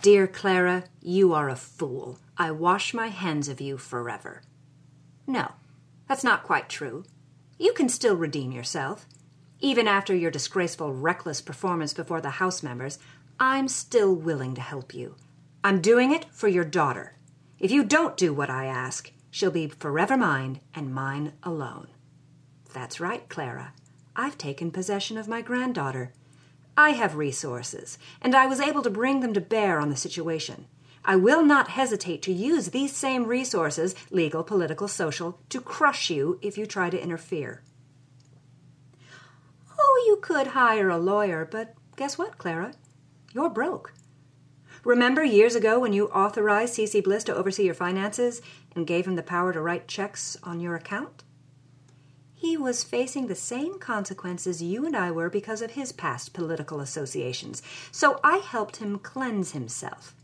Dear 0.00 0.26
Clara, 0.26 0.84
you 1.02 1.34
are 1.34 1.50
a 1.50 1.56
fool. 1.56 2.20
I 2.38 2.52
wash 2.52 2.94
my 2.94 3.08
hands 3.08 3.50
of 3.50 3.60
you 3.60 3.76
forever. 3.76 4.40
No, 5.26 5.52
that's 6.08 6.24
not 6.24 6.42
quite 6.42 6.70
true. 6.70 7.04
You 7.58 7.74
can 7.74 7.90
still 7.90 8.16
redeem 8.16 8.50
yourself. 8.50 9.04
Even 9.60 9.88
after 9.88 10.14
your 10.14 10.30
disgraceful, 10.30 10.92
reckless 10.92 11.40
performance 11.40 11.94
before 11.94 12.20
the 12.20 12.30
House 12.30 12.62
members, 12.62 12.98
I'm 13.40 13.68
still 13.68 14.14
willing 14.14 14.54
to 14.54 14.60
help 14.60 14.94
you. 14.94 15.16
I'm 15.64 15.80
doing 15.80 16.12
it 16.12 16.26
for 16.30 16.48
your 16.48 16.64
daughter. 16.64 17.14
If 17.58 17.70
you 17.70 17.84
don't 17.84 18.16
do 18.16 18.34
what 18.34 18.50
I 18.50 18.66
ask, 18.66 19.10
she'll 19.30 19.50
be 19.50 19.68
forever 19.68 20.16
mine 20.16 20.60
and 20.74 20.94
mine 20.94 21.32
alone. 21.42 21.88
That's 22.74 23.00
right, 23.00 23.26
Clara. 23.28 23.72
I've 24.14 24.36
taken 24.36 24.70
possession 24.70 25.16
of 25.16 25.28
my 25.28 25.40
granddaughter. 25.40 26.12
I 26.76 26.90
have 26.90 27.16
resources, 27.16 27.98
and 28.20 28.34
I 28.34 28.46
was 28.46 28.60
able 28.60 28.82
to 28.82 28.90
bring 28.90 29.20
them 29.20 29.32
to 29.32 29.40
bear 29.40 29.80
on 29.80 29.88
the 29.88 29.96
situation. 29.96 30.66
I 31.02 31.16
will 31.16 31.42
not 31.42 31.68
hesitate 31.68 32.20
to 32.22 32.32
use 32.32 32.68
these 32.68 32.94
same 32.94 33.24
resources, 33.24 33.94
legal, 34.10 34.42
political, 34.42 34.88
social, 34.88 35.40
to 35.48 35.60
crush 35.60 36.10
you 36.10 36.38
if 36.42 36.58
you 36.58 36.66
try 36.66 36.90
to 36.90 37.02
interfere. 37.02 37.62
You 40.04 40.18
could 40.22 40.48
hire 40.48 40.88
a 40.88 40.98
lawyer, 40.98 41.44
but 41.50 41.74
guess 41.96 42.16
what, 42.16 42.38
Clara? 42.38 42.72
You're 43.32 43.50
broke. 43.50 43.92
Remember 44.84 45.24
years 45.24 45.54
ago 45.54 45.80
when 45.80 45.92
you 45.92 46.06
authorized 46.08 46.74
C.C. 46.74 47.00
Bliss 47.00 47.24
to 47.24 47.34
oversee 47.34 47.64
your 47.64 47.74
finances 47.74 48.40
and 48.74 48.86
gave 48.86 49.06
him 49.06 49.16
the 49.16 49.22
power 49.22 49.52
to 49.52 49.60
write 49.60 49.88
checks 49.88 50.36
on 50.42 50.60
your 50.60 50.74
account? 50.74 51.24
He 52.34 52.56
was 52.56 52.84
facing 52.84 53.26
the 53.26 53.34
same 53.34 53.78
consequences 53.78 54.62
you 54.62 54.86
and 54.86 54.96
I 54.96 55.10
were 55.10 55.28
because 55.28 55.60
of 55.60 55.72
his 55.72 55.90
past 55.90 56.32
political 56.32 56.80
associations, 56.80 57.62
so 57.90 58.20
I 58.22 58.36
helped 58.36 58.76
him 58.76 58.98
cleanse 58.98 59.52
himself. 59.52 60.14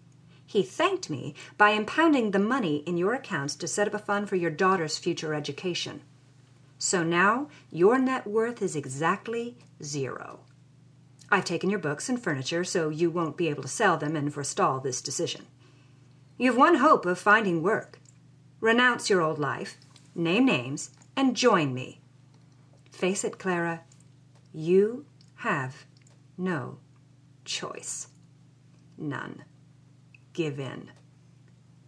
He 0.47 0.63
thanked 0.63 1.11
me 1.11 1.35
by 1.57 1.71
impounding 1.71 2.31
the 2.31 2.39
money 2.39 2.85
in 2.87 2.97
your 2.97 3.15
accounts 3.15 3.57
to 3.57 3.67
set 3.67 3.89
up 3.89 3.95
a 3.95 3.99
fund 3.99 4.29
for 4.29 4.37
your 4.37 4.51
daughter's 4.51 4.99
future 4.99 5.35
education. 5.35 6.03
So 6.83 7.05
now 7.05 7.47
your 7.71 7.97
net 7.97 8.27
worth 8.27 8.61
is 8.61 8.75
exactly 8.75 9.57
zero. 9.85 10.41
I've 11.31 11.45
taken 11.45 11.71
your 11.71 11.79
books 11.79 12.09
and 12.09 12.21
furniture, 12.21 12.65
so 12.65 12.89
you 12.89 13.09
won't 13.09 13.37
be 13.37 13.49
able 13.49 13.63
to 13.63 13.69
sell 13.69 13.97
them 13.97 14.17
and 14.17 14.35
forestall 14.35 14.81
this 14.81 15.01
decision. 15.01 15.47
You've 16.39 16.57
one 16.57 16.79
hope 16.79 17.07
of 17.07 17.21
finding 17.21 17.63
work. 17.63 18.01
Renounce 18.61 19.09
your 19.09 19.21
old 19.21 19.39
life, 19.39 19.77
name 20.17 20.45
names, 20.45 20.91
and 21.17 21.37
join 21.37 21.73
me. 21.73 22.01
Face 22.91 23.23
it, 23.23 23.39
Clara, 23.39 23.83
you 24.53 25.07
have 25.37 25.87
no 26.37 26.79
choice. 27.45 28.09
None. 28.99 29.45
Give 30.33 30.59
in. 30.59 30.91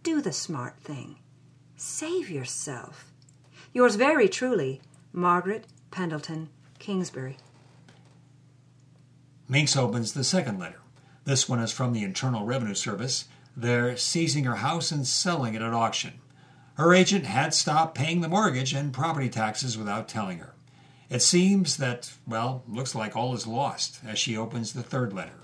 Do 0.03 0.21
the 0.21 0.31
smart 0.31 0.79
thing. 0.79 1.17
Save 1.75 2.29
yourself. 2.29 3.11
Yours 3.75 3.97
very 3.97 4.29
truly, 4.29 4.79
Margaret 5.11 5.65
Pendleton 5.91 6.47
Kingsbury. 6.79 7.35
Minx 9.49 9.75
opens 9.75 10.13
the 10.13 10.23
second 10.23 10.57
letter. 10.57 10.79
This 11.25 11.49
one 11.49 11.59
is 11.59 11.73
from 11.73 11.91
the 11.91 12.01
Internal 12.01 12.45
Revenue 12.45 12.73
Service. 12.73 13.25
They're 13.53 13.97
seizing 13.97 14.45
her 14.45 14.55
house 14.55 14.93
and 14.93 15.05
selling 15.05 15.55
it 15.55 15.61
at 15.61 15.73
auction. 15.73 16.13
Her 16.75 16.93
agent 16.93 17.25
had 17.25 17.53
stopped 17.53 17.95
paying 17.95 18.21
the 18.21 18.29
mortgage 18.29 18.73
and 18.73 18.93
property 18.93 19.27
taxes 19.27 19.77
without 19.77 20.07
telling 20.07 20.39
her. 20.39 20.53
It 21.09 21.21
seems 21.21 21.75
that, 21.75 22.13
well, 22.25 22.63
looks 22.69 22.95
like 22.95 23.13
all 23.13 23.33
is 23.33 23.45
lost 23.45 23.99
as 24.07 24.17
she 24.17 24.37
opens 24.37 24.71
the 24.71 24.83
third 24.83 25.11
letter 25.11 25.41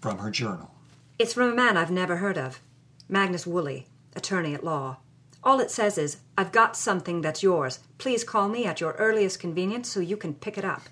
from 0.00 0.16
her 0.16 0.30
journal. 0.30 0.70
It's 1.18 1.34
from 1.34 1.52
a 1.52 1.54
man 1.54 1.76
I've 1.76 1.90
never 1.90 2.16
heard 2.16 2.38
of 2.38 2.60
Magnus 3.06 3.46
Woolley, 3.46 3.86
attorney 4.16 4.54
at 4.54 4.64
law. 4.64 4.96
All 5.44 5.60
it 5.60 5.70
says 5.70 5.98
is, 5.98 6.16
I've 6.38 6.52
got 6.52 6.74
something 6.74 7.20
that's 7.20 7.42
yours. 7.42 7.80
Please 7.98 8.24
call 8.24 8.48
me 8.48 8.64
at 8.64 8.80
your 8.80 8.92
earliest 8.92 9.38
convenience 9.38 9.90
so 9.90 10.00
you 10.00 10.16
can 10.16 10.32
pick 10.32 10.56
it 10.56 10.64
up. 10.64 10.84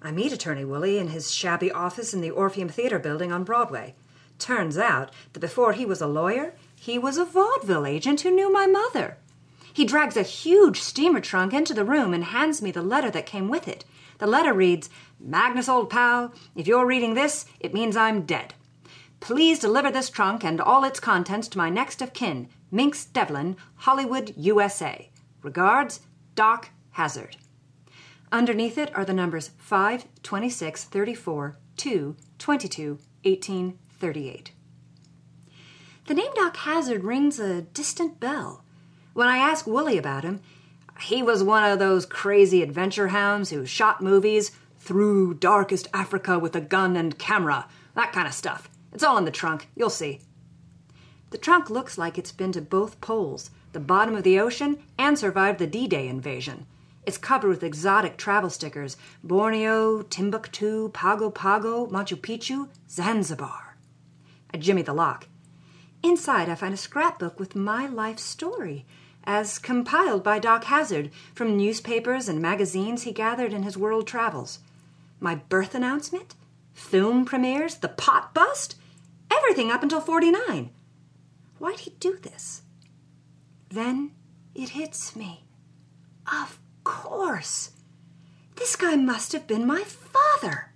I 0.00 0.12
meet 0.12 0.32
Attorney 0.32 0.64
Woolley 0.64 0.96
in 0.96 1.08
his 1.08 1.30
shabby 1.30 1.70
office 1.70 2.14
in 2.14 2.22
the 2.22 2.30
Orpheum 2.30 2.70
Theater 2.70 2.98
building 2.98 3.30
on 3.30 3.44
Broadway. 3.44 3.94
Turns 4.38 4.78
out 4.78 5.10
that 5.34 5.40
before 5.40 5.74
he 5.74 5.84
was 5.84 6.00
a 6.00 6.06
lawyer, 6.06 6.54
he 6.74 6.98
was 6.98 7.18
a 7.18 7.24
vaudeville 7.26 7.84
agent 7.84 8.22
who 8.22 8.30
knew 8.30 8.50
my 8.50 8.66
mother. 8.66 9.18
He 9.74 9.84
drags 9.84 10.16
a 10.16 10.22
huge 10.22 10.80
steamer 10.80 11.20
trunk 11.20 11.52
into 11.52 11.74
the 11.74 11.84
room 11.84 12.14
and 12.14 12.24
hands 12.24 12.62
me 12.62 12.70
the 12.70 12.80
letter 12.80 13.10
that 13.10 13.26
came 13.26 13.48
with 13.48 13.68
it. 13.68 13.84
The 14.16 14.26
letter 14.26 14.54
reads 14.54 14.88
Magnus, 15.20 15.68
old 15.68 15.90
pal, 15.90 16.32
if 16.56 16.66
you're 16.66 16.86
reading 16.86 17.12
this, 17.12 17.44
it 17.60 17.74
means 17.74 17.94
I'm 17.94 18.22
dead. 18.22 18.54
Please 19.20 19.58
deliver 19.58 19.90
this 19.90 20.10
trunk 20.10 20.42
and 20.42 20.60
all 20.60 20.82
its 20.82 20.98
contents 20.98 21.46
to 21.48 21.58
my 21.58 21.68
next 21.68 22.02
of 22.02 22.12
kin, 22.12 22.48
Minx 22.70 23.04
Devlin, 23.04 23.56
Hollywood, 23.76 24.34
USA. 24.36 25.10
Regards, 25.42 26.00
Doc 26.34 26.70
Hazard. 26.92 27.36
Underneath 28.32 28.78
it 28.78 28.94
are 28.96 29.04
the 29.04 29.12
numbers 29.12 29.50
5, 29.58 30.06
26, 30.22 30.84
34, 30.84 31.58
2, 31.76 32.16
22, 32.38 32.98
18, 33.24 33.78
38. 33.90 34.52
The 36.06 36.14
name 36.14 36.32
Doc 36.34 36.56
Hazard 36.56 37.04
rings 37.04 37.38
a 37.38 37.62
distant 37.62 38.18
bell. 38.20 38.64
When 39.12 39.28
I 39.28 39.36
ask 39.36 39.66
Woolley 39.66 39.98
about 39.98 40.24
him, 40.24 40.40
he 41.02 41.22
was 41.22 41.42
one 41.42 41.64
of 41.64 41.78
those 41.78 42.06
crazy 42.06 42.62
adventure 42.62 43.08
hounds 43.08 43.50
who 43.50 43.66
shot 43.66 44.00
movies 44.00 44.52
through 44.78 45.34
darkest 45.34 45.88
Africa 45.92 46.38
with 46.38 46.56
a 46.56 46.60
gun 46.60 46.96
and 46.96 47.18
camera, 47.18 47.66
that 47.94 48.12
kind 48.12 48.26
of 48.26 48.34
stuff. 48.34 48.68
It's 48.92 49.02
all 49.02 49.18
in 49.18 49.24
the 49.24 49.30
trunk. 49.30 49.68
You'll 49.76 49.90
see. 49.90 50.20
The 51.30 51.38
trunk 51.38 51.70
looks 51.70 51.96
like 51.96 52.18
it's 52.18 52.32
been 52.32 52.52
to 52.52 52.60
both 52.60 53.00
poles, 53.00 53.50
the 53.72 53.80
bottom 53.80 54.16
of 54.16 54.24
the 54.24 54.40
ocean, 54.40 54.78
and 54.98 55.18
survived 55.18 55.58
the 55.58 55.66
D 55.66 55.86
Day 55.86 56.08
invasion. 56.08 56.66
It's 57.06 57.18
covered 57.18 57.48
with 57.48 57.62
exotic 57.62 58.16
travel 58.16 58.50
stickers 58.50 58.96
Borneo, 59.22 60.02
Timbuktu, 60.02 60.90
Pago 60.90 61.30
Pago, 61.30 61.86
Machu 61.86 62.16
Picchu, 62.16 62.68
Zanzibar. 62.88 63.76
I 64.52 64.58
jimmy 64.58 64.82
the 64.82 64.92
lock. 64.92 65.28
Inside, 66.02 66.48
I 66.48 66.54
find 66.54 66.74
a 66.74 66.78
scrapbook 66.78 67.38
with 67.38 67.54
my 67.54 67.86
life 67.86 68.18
story, 68.18 68.84
as 69.24 69.58
compiled 69.58 70.24
by 70.24 70.38
Doc 70.38 70.64
Hazard 70.64 71.10
from 71.34 71.56
newspapers 71.56 72.28
and 72.28 72.40
magazines 72.40 73.02
he 73.02 73.12
gathered 73.12 73.52
in 73.52 73.62
his 73.62 73.78
world 73.78 74.06
travels. 74.06 74.58
My 75.20 75.36
birth 75.36 75.74
announcement, 75.74 76.34
film 76.72 77.24
premieres, 77.24 77.76
the 77.76 77.88
pot 77.88 78.32
bust, 78.34 78.76
everything 79.30 79.70
up 79.70 79.82
until 79.82 80.00
49. 80.00 80.70
Why'd 81.58 81.80
he 81.80 81.90
do 81.98 82.16
this? 82.16 82.62
Then 83.68 84.12
it 84.54 84.70
hits 84.70 85.14
me. 85.14 85.44
Of 86.26 86.58
course. 86.84 87.70
This 88.56 88.76
guy 88.76 88.96
must 88.96 89.32
have 89.32 89.46
been 89.46 89.66
my 89.66 89.82
father. 89.82 90.72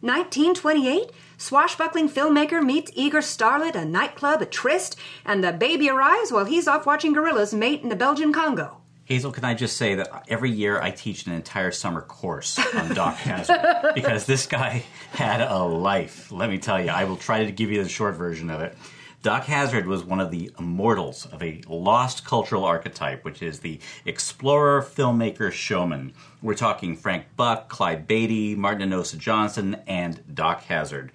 1928, 0.00 1.12
swashbuckling 1.38 2.08
filmmaker 2.08 2.62
meets 2.62 2.90
eager 2.94 3.20
starlet, 3.20 3.76
a 3.76 3.84
nightclub, 3.84 4.42
a 4.42 4.46
tryst, 4.46 4.96
and 5.24 5.42
the 5.42 5.52
baby 5.52 5.88
arrives 5.88 6.32
while 6.32 6.44
he's 6.44 6.66
off 6.66 6.84
watching 6.84 7.12
gorillas 7.12 7.54
mate 7.54 7.82
in 7.82 7.88
the 7.88 7.96
Belgian 7.96 8.32
Congo. 8.32 8.81
Hazel, 9.12 9.30
can 9.30 9.44
I 9.44 9.52
just 9.52 9.76
say 9.76 9.96
that 9.96 10.24
every 10.26 10.50
year 10.50 10.80
I 10.80 10.90
teach 10.90 11.26
an 11.26 11.34
entire 11.34 11.70
summer 11.70 12.00
course 12.00 12.58
on 12.74 12.94
Doc 12.94 13.14
Hazard 13.18 13.92
because 13.94 14.24
this 14.24 14.46
guy 14.46 14.84
had 15.10 15.42
a 15.42 15.62
life. 15.62 16.32
Let 16.32 16.48
me 16.48 16.56
tell 16.56 16.82
you, 16.82 16.88
I 16.88 17.04
will 17.04 17.18
try 17.18 17.44
to 17.44 17.52
give 17.52 17.70
you 17.70 17.82
the 17.82 17.90
short 17.90 18.14
version 18.14 18.48
of 18.48 18.62
it. 18.62 18.74
Doc 19.22 19.44
Hazard 19.44 19.86
was 19.86 20.02
one 20.02 20.18
of 20.18 20.30
the 20.30 20.50
immortals 20.58 21.26
of 21.26 21.42
a 21.42 21.60
lost 21.68 22.24
cultural 22.24 22.64
archetype, 22.64 23.22
which 23.22 23.42
is 23.42 23.60
the 23.60 23.80
explorer, 24.06 24.80
filmmaker, 24.80 25.52
showman. 25.52 26.14
We're 26.40 26.54
talking 26.54 26.96
Frank 26.96 27.26
Buck, 27.36 27.68
Clyde 27.68 28.06
Beatty, 28.08 28.54
Martin 28.54 28.80
and 28.80 28.94
Osa 28.94 29.18
Johnson, 29.18 29.76
and 29.86 30.22
Doc 30.34 30.64
Hazard. 30.64 31.12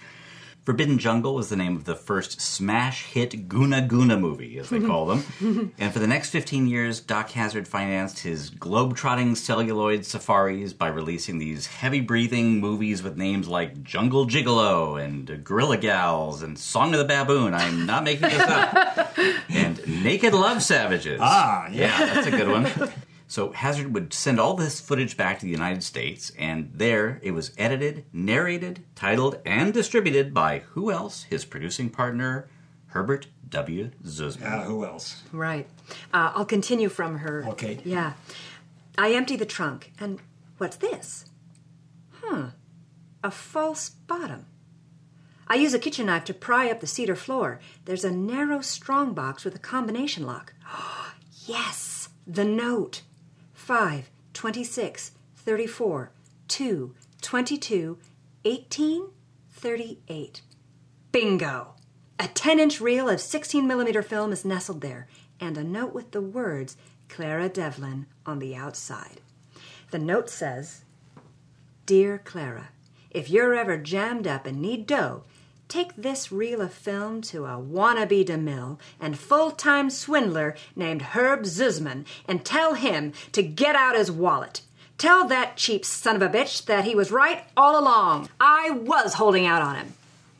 Forbidden 0.67 0.97
Jungle 0.97 1.33
was 1.33 1.47
the 1.47 1.55
name 1.55 1.77
of 1.77 1.85
the 1.85 1.95
first 1.95 2.41
smash 2.41 3.05
hit 3.05 3.47
Guna 3.47 3.81
Guna 3.83 4.17
movie, 4.17 4.59
as 4.59 4.69
they 4.69 4.81
call 4.81 5.05
them. 5.05 5.71
and 5.77 5.93
for 5.93 5.99
the 5.99 6.07
next 6.07 6.31
15 6.31 6.67
years, 6.67 6.99
Doc 6.99 7.29
Hazard 7.29 7.69
financed 7.69 8.19
his 8.19 8.49
globe-trotting 8.49 9.35
celluloid 9.35 10.05
safaris 10.05 10.73
by 10.73 10.89
releasing 10.89 11.37
these 11.37 11.67
heavy-breathing 11.67 12.59
movies 12.59 13.01
with 13.01 13.15
names 13.15 13.47
like 13.47 13.81
Jungle 13.81 14.27
Gigolo 14.27 15.01
and 15.01 15.41
Gorilla 15.45 15.77
Gals 15.77 16.41
and 16.43 16.59
Song 16.59 16.93
of 16.93 16.99
the 16.99 17.05
Baboon. 17.05 17.53
I'm 17.53 17.85
not 17.85 18.03
making 18.03 18.27
this 18.27 18.41
up. 18.41 19.17
and 19.49 20.03
Naked 20.03 20.33
Love 20.33 20.61
Savages. 20.61 21.21
Ah, 21.23 21.69
yeah, 21.71 22.13
that's 22.13 22.27
a 22.27 22.31
good 22.31 22.49
one. 22.49 22.91
So 23.27 23.51
Hazard 23.51 23.93
would 23.93 24.13
send 24.13 24.39
all 24.39 24.53
this 24.53 24.79
footage 24.79 25.17
back 25.17 25.39
to 25.39 25.45
the 25.45 25.51
United 25.51 25.83
States, 25.83 26.31
and 26.37 26.71
there 26.73 27.19
it 27.21 27.31
was 27.31 27.51
edited, 27.57 28.05
narrated, 28.13 28.85
titled, 28.95 29.39
and 29.45 29.73
distributed 29.73 30.33
by 30.33 30.59
who 30.59 30.91
else? 30.91 31.23
His 31.23 31.43
producing 31.43 31.89
partner, 31.89 32.47
Herbert 32.87 33.27
W. 33.49 33.91
Zuzman. 34.05 34.41
Yeah, 34.41 34.63
who 34.63 34.85
else? 34.85 35.23
Right. 35.33 35.67
Uh, 36.13 36.31
I'll 36.35 36.45
continue 36.45 36.87
from 36.87 37.19
her. 37.19 37.43
Okay. 37.49 37.79
Yeah. 37.83 38.13
I 38.97 39.11
empty 39.11 39.35
the 39.35 39.45
trunk, 39.45 39.91
and 39.99 40.19
what's 40.57 40.77
this? 40.77 41.25
Huh. 42.21 42.47
A 43.23 43.31
false 43.31 43.89
bottom. 43.89 44.45
I 45.49 45.55
use 45.55 45.73
a 45.73 45.79
kitchen 45.79 46.07
knife 46.07 46.25
to 46.25 46.33
pry 46.33 46.69
up 46.69 46.79
the 46.79 46.87
cedar 46.87 47.15
floor. 47.15 47.59
There's 47.85 48.03
a 48.03 48.11
narrow 48.11 48.61
strong 48.61 49.13
box 49.13 49.45
with 49.45 49.55
a 49.55 49.59
combination 49.59 50.25
lock. 50.25 50.53
yes, 51.45 52.09
the 52.25 52.45
note. 52.45 53.01
5, 53.67 54.09
26, 54.31 55.11
34, 55.35 56.11
2, 56.47 56.95
22, 57.21 57.97
18, 58.45 59.07
38. 59.51 60.41
Bingo! 61.11 61.73
A 62.17 62.29
10 62.29 62.61
inch 62.61 62.79
reel 62.79 63.09
of 63.09 63.19
16 63.19 63.67
millimeter 63.67 64.01
film 64.01 64.31
is 64.31 64.45
nestled 64.45 64.79
there, 64.79 65.09
and 65.41 65.57
a 65.57 65.65
note 65.65 65.93
with 65.93 66.11
the 66.11 66.21
words 66.21 66.77
Clara 67.09 67.49
Devlin 67.49 68.05
on 68.25 68.39
the 68.39 68.55
outside. 68.55 69.19
The 69.91 69.99
note 69.99 70.29
says 70.29 70.85
Dear 71.85 72.19
Clara, 72.19 72.69
if 73.11 73.29
you're 73.29 73.53
ever 73.53 73.75
jammed 73.75 74.27
up 74.27 74.45
and 74.45 74.61
need 74.61 74.87
dough, 74.87 75.25
take 75.67 75.95
this 75.95 76.31
reel 76.31 76.61
of 76.61 76.73
film 76.73 77.21
to 77.21 77.45
a 77.45 77.57
wannabe 77.57 78.25
DeMille 78.25 78.77
and 78.99 79.19
full 79.19 79.51
time 79.51 79.89
swindler 79.89 80.55
named 80.75 81.01
Herb 81.01 81.43
Zuzman 81.43 82.05
and 82.27 82.45
tell 82.45 82.75
him 82.75 83.13
to 83.33 83.43
get 83.43 83.75
out 83.75 83.95
his 83.95 84.11
wallet. 84.11 84.61
Tell 84.97 85.27
that 85.27 85.57
cheap 85.57 85.85
son 85.85 86.15
of 86.15 86.21
a 86.21 86.29
bitch 86.29 86.65
that 86.65 86.85
he 86.85 86.95
was 86.95 87.11
right 87.11 87.43
all 87.55 87.79
along. 87.79 88.29
I 88.39 88.71
was 88.71 89.15
holding 89.15 89.45
out 89.45 89.61
on 89.61 89.75
him. 89.75 89.93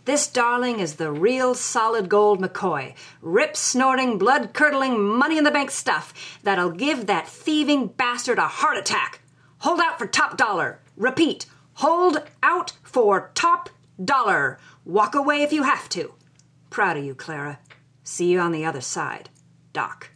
This 0.05 0.27
darling 0.27 0.79
is 0.79 0.95
the 0.95 1.11
real 1.11 1.53
solid 1.53 2.07
gold 2.07 2.39
McCoy, 2.39 2.95
rip 3.21 3.57
snorting, 3.57 4.17
blood 4.17 4.53
curdling, 4.53 5.03
money 5.03 5.37
in 5.37 5.43
the 5.43 5.51
bank 5.51 5.69
stuff 5.69 6.39
that'll 6.43 6.71
give 6.71 7.07
that 7.07 7.27
thieving 7.27 7.87
bastard 7.87 8.37
a 8.37 8.47
heart 8.47 8.77
attack. 8.77 9.19
Hold 9.59 9.81
out 9.81 9.99
for 9.99 10.07
top 10.07 10.37
dollar. 10.37 10.79
Repeat, 10.95 11.45
hold 11.73 12.23
out 12.41 12.71
for 12.83 13.31
top 13.35 13.69
dollar. 14.03 14.59
Walk 14.85 15.15
away 15.15 15.43
if 15.43 15.51
you 15.51 15.63
have 15.63 15.89
to. 15.89 16.13
Proud 16.69 16.97
of 16.97 17.03
you, 17.03 17.15
Clara. 17.15 17.59
See 18.03 18.31
you 18.31 18.39
on 18.39 18.51
the 18.51 18.65
other 18.65 18.81
side. 18.81 19.29
Doc. 19.73 20.11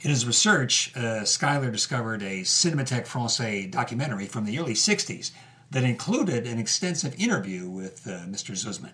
In 0.00 0.10
his 0.10 0.26
research, 0.26 0.96
uh, 0.96 1.24
Schuyler 1.24 1.70
discovered 1.70 2.22
a 2.22 2.40
Cinémathèque 2.40 3.06
Française 3.06 3.70
documentary 3.70 4.26
from 4.26 4.44
the 4.44 4.58
early 4.58 4.74
60s 4.74 5.30
that 5.70 5.84
included 5.84 6.46
an 6.46 6.58
extensive 6.58 7.14
interview 7.18 7.68
with 7.68 8.06
uh, 8.06 8.26
Mr. 8.26 8.52
Zuzman. 8.52 8.92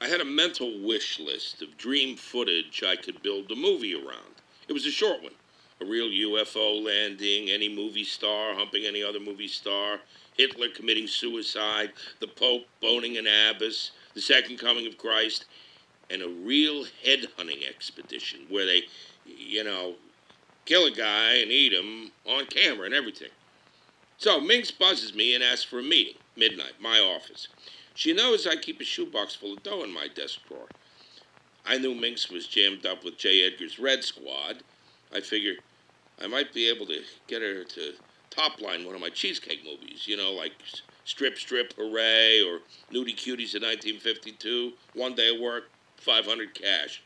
I 0.00 0.08
had 0.08 0.20
a 0.20 0.26
mental 0.26 0.82
wish 0.82 1.18
list 1.18 1.62
of 1.62 1.78
dream 1.78 2.16
footage 2.16 2.84
I 2.86 2.96
could 2.96 3.22
build 3.22 3.50
a 3.50 3.56
movie 3.56 3.94
around. 3.94 4.34
It 4.68 4.74
was 4.74 4.84
a 4.86 4.90
short 4.90 5.22
one. 5.22 5.32
A 5.80 5.84
real 5.84 6.08
UFO 6.08 6.84
landing, 6.84 7.48
any 7.48 7.74
movie 7.74 8.04
star 8.04 8.54
humping 8.54 8.84
any 8.84 9.02
other 9.02 9.20
movie 9.20 9.48
star, 9.48 10.00
Hitler 10.36 10.68
committing 10.68 11.06
suicide, 11.06 11.92
the 12.20 12.26
Pope 12.28 12.66
boning 12.80 13.16
an 13.16 13.26
abbess, 13.26 13.92
the 14.14 14.20
second 14.20 14.58
coming 14.58 14.86
of 14.86 14.98
Christ, 14.98 15.46
and 16.10 16.22
a 16.22 16.28
real 16.28 16.84
headhunting 17.04 17.68
expedition 17.68 18.40
where 18.48 18.66
they, 18.66 18.82
you 19.24 19.64
know, 19.64 19.94
kill 20.64 20.86
a 20.86 20.90
guy 20.90 21.34
and 21.34 21.50
eat 21.50 21.72
him 21.72 22.12
on 22.26 22.46
camera 22.46 22.86
and 22.86 22.94
everything. 22.94 23.30
So 24.18 24.40
Minx 24.40 24.70
buzzes 24.70 25.14
me 25.14 25.34
and 25.34 25.44
asks 25.44 25.64
for 25.64 25.78
a 25.78 25.82
meeting, 25.82 26.16
midnight, 26.36 26.80
my 26.80 26.98
office. 26.98 27.48
She 27.94 28.12
knows 28.12 28.46
I 28.46 28.56
keep 28.56 28.80
a 28.80 28.84
shoebox 28.84 29.34
full 29.34 29.54
of 29.54 29.62
dough 29.62 29.82
in 29.84 29.92
my 29.92 30.08
desk 30.08 30.40
drawer. 30.48 30.68
I 31.64 31.78
knew 31.78 31.94
Minx 31.94 32.30
was 32.30 32.46
jammed 32.46 32.86
up 32.86 33.04
with 33.04 33.18
J. 33.18 33.42
Edgar's 33.42 33.78
Red 33.78 34.04
Squad. 34.04 34.62
I 35.12 35.20
figured 35.20 35.58
I 36.22 36.26
might 36.26 36.52
be 36.52 36.68
able 36.68 36.86
to 36.86 37.02
get 37.26 37.42
her 37.42 37.64
to 37.64 37.94
top 38.36 38.60
line 38.60 38.84
one 38.84 38.94
of 38.94 39.00
my 39.00 39.08
cheesecake 39.10 39.64
movies, 39.64 40.06
you 40.06 40.16
know, 40.16 40.32
like 40.32 40.52
Strip 41.04 41.38
Strip 41.38 41.72
Hooray 41.76 42.40
or 42.42 42.60
Nudie 42.92 43.16
Cuties 43.16 43.54
in 43.54 43.62
1952, 43.62 44.72
One 44.94 45.14
Day 45.14 45.34
of 45.34 45.40
Work, 45.40 45.70
500 45.96 46.54
cash. 46.54 47.02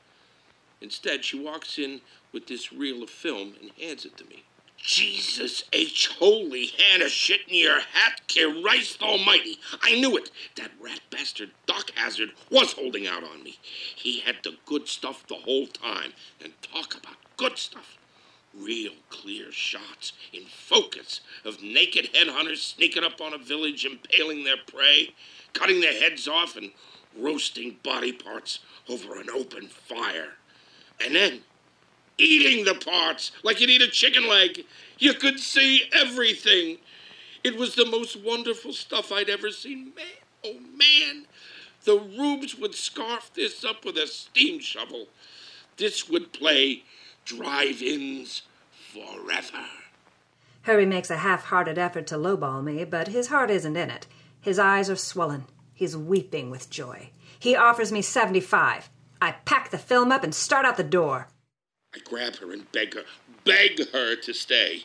Instead, 0.80 1.24
she 1.24 1.38
walks 1.38 1.78
in 1.78 2.00
with 2.32 2.46
this 2.46 2.72
reel 2.72 3.02
of 3.02 3.10
film 3.10 3.54
and 3.60 3.70
hands 3.78 4.04
it 4.04 4.16
to 4.16 4.24
me. 4.24 4.44
Jesus 4.82 5.64
H. 5.74 6.08
Holy 6.18 6.66
Hannah, 6.66 7.10
shit 7.10 7.42
in 7.48 7.54
your 7.54 7.80
hat, 7.80 8.22
Christ 8.28 9.02
Almighty. 9.02 9.58
I 9.82 10.00
knew 10.00 10.16
it. 10.16 10.30
That 10.56 10.70
rat 10.80 11.00
bastard 11.10 11.50
Doc 11.66 11.90
Hazard 11.94 12.30
was 12.50 12.72
holding 12.72 13.06
out 13.06 13.22
on 13.22 13.42
me. 13.42 13.58
He 13.94 14.20
had 14.20 14.36
the 14.42 14.56
good 14.64 14.88
stuff 14.88 15.26
the 15.26 15.34
whole 15.34 15.66
time. 15.66 16.14
And 16.42 16.54
talk 16.62 16.96
about 16.96 17.16
good 17.36 17.58
stuff. 17.58 17.98
Real 18.54 18.92
clear 19.10 19.52
shots 19.52 20.12
in 20.32 20.42
focus 20.44 21.20
of 21.44 21.62
naked 21.62 22.12
headhunters 22.12 22.58
sneaking 22.58 23.04
up 23.04 23.20
on 23.20 23.32
a 23.32 23.38
village, 23.38 23.84
impaling 23.84 24.44
their 24.44 24.56
prey, 24.66 25.14
cutting 25.52 25.80
their 25.80 25.92
heads 25.92 26.26
off, 26.26 26.56
and 26.56 26.72
roasting 27.16 27.76
body 27.82 28.12
parts 28.12 28.58
over 28.88 29.20
an 29.20 29.30
open 29.30 29.68
fire. 29.68 30.34
And 31.04 31.14
then 31.14 31.40
eating 32.18 32.64
the 32.64 32.74
parts 32.74 33.32
like 33.42 33.60
you'd 33.60 33.70
eat 33.70 33.82
a 33.82 33.88
chicken 33.88 34.28
leg. 34.28 34.64
You 34.98 35.14
could 35.14 35.40
see 35.40 35.84
everything. 35.92 36.78
It 37.42 37.56
was 37.56 37.74
the 37.74 37.86
most 37.86 38.16
wonderful 38.16 38.72
stuff 38.72 39.12
I'd 39.12 39.30
ever 39.30 39.50
seen. 39.50 39.92
Man, 39.96 40.06
oh 40.44 40.58
man, 40.76 41.26
the 41.84 41.98
rubes 41.98 42.56
would 42.56 42.74
scarf 42.74 43.30
this 43.34 43.64
up 43.64 43.84
with 43.84 43.96
a 43.96 44.06
steam 44.06 44.60
shovel. 44.60 45.06
This 45.76 46.08
would 46.08 46.32
play 46.32 46.82
drive 47.36 47.82
ins 47.82 48.42
forever. 48.92 49.64
Harry 50.62 50.86
makes 50.86 51.10
a 51.10 51.18
half 51.18 51.44
hearted 51.44 51.78
effort 51.78 52.06
to 52.08 52.16
lowball 52.16 52.62
me, 52.62 52.84
but 52.84 53.08
his 53.08 53.28
heart 53.28 53.50
isn't 53.50 53.76
in 53.76 53.90
it. 53.90 54.06
His 54.40 54.58
eyes 54.58 54.90
are 54.90 54.96
swollen. 54.96 55.44
He's 55.72 55.96
weeping 55.96 56.50
with 56.50 56.70
joy. 56.70 57.10
He 57.38 57.56
offers 57.56 57.92
me 57.92 58.02
75. 58.02 58.90
I 59.22 59.32
pack 59.44 59.70
the 59.70 59.78
film 59.78 60.12
up 60.12 60.24
and 60.24 60.34
start 60.34 60.66
out 60.66 60.76
the 60.76 60.82
door. 60.82 61.28
I 61.94 61.98
grab 62.04 62.36
her 62.36 62.52
and 62.52 62.70
beg 62.72 62.94
her, 62.94 63.04
beg 63.44 63.90
her 63.92 64.16
to 64.16 64.34
stay. 64.34 64.84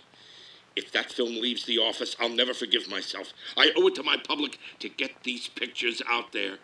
If 0.75 0.91
that 0.91 1.11
film 1.11 1.35
leaves 1.41 1.65
the 1.65 1.79
office, 1.79 2.15
I'll 2.19 2.29
never 2.29 2.53
forgive 2.53 2.89
myself. 2.89 3.33
I 3.57 3.71
owe 3.75 3.87
it 3.87 3.95
to 3.95 4.03
my 4.03 4.17
public 4.17 4.59
to 4.79 4.89
get 4.89 5.23
these 5.23 5.47
pictures 5.47 6.01
out 6.07 6.31
there. 6.31 6.57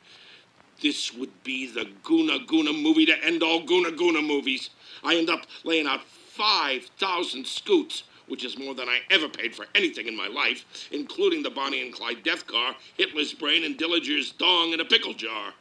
This 0.82 1.14
would 1.14 1.44
be 1.44 1.68
the 1.68 1.86
Goona 2.04 2.46
Goona 2.46 2.80
movie 2.80 3.06
to 3.06 3.24
end 3.24 3.44
all 3.44 3.62
Goona 3.62 3.96
Goona 3.96 4.26
movies. 4.26 4.72
I 5.04 5.16
end 5.16 5.30
up 5.30 5.46
laying 5.64 5.88
out 5.88 6.04
5,000 6.04 7.46
scoots, 7.46 8.04
which 8.28 8.44
is 8.44 8.58
more 8.58 8.74
than 8.74 8.90
I 8.90 9.00
ever 9.10 9.30
paid 9.30 9.54
for 9.56 9.68
anything 9.76 10.08
in 10.08 10.18
my 10.18 10.28
life, 10.28 10.90
including 10.92 11.44
the 11.44 11.50
Bonnie 11.50 11.82
and 11.82 11.94
Clyde 11.94 12.24
death 12.24 12.48
car, 12.48 12.76
Hitler's 12.98 13.34
brain, 13.34 13.64
and 13.64 13.78
Dillinger's 13.78 14.32
dong 14.32 14.74
in 14.74 14.80
a 14.80 14.86
pickle 14.86 15.14
jar. 15.14 15.54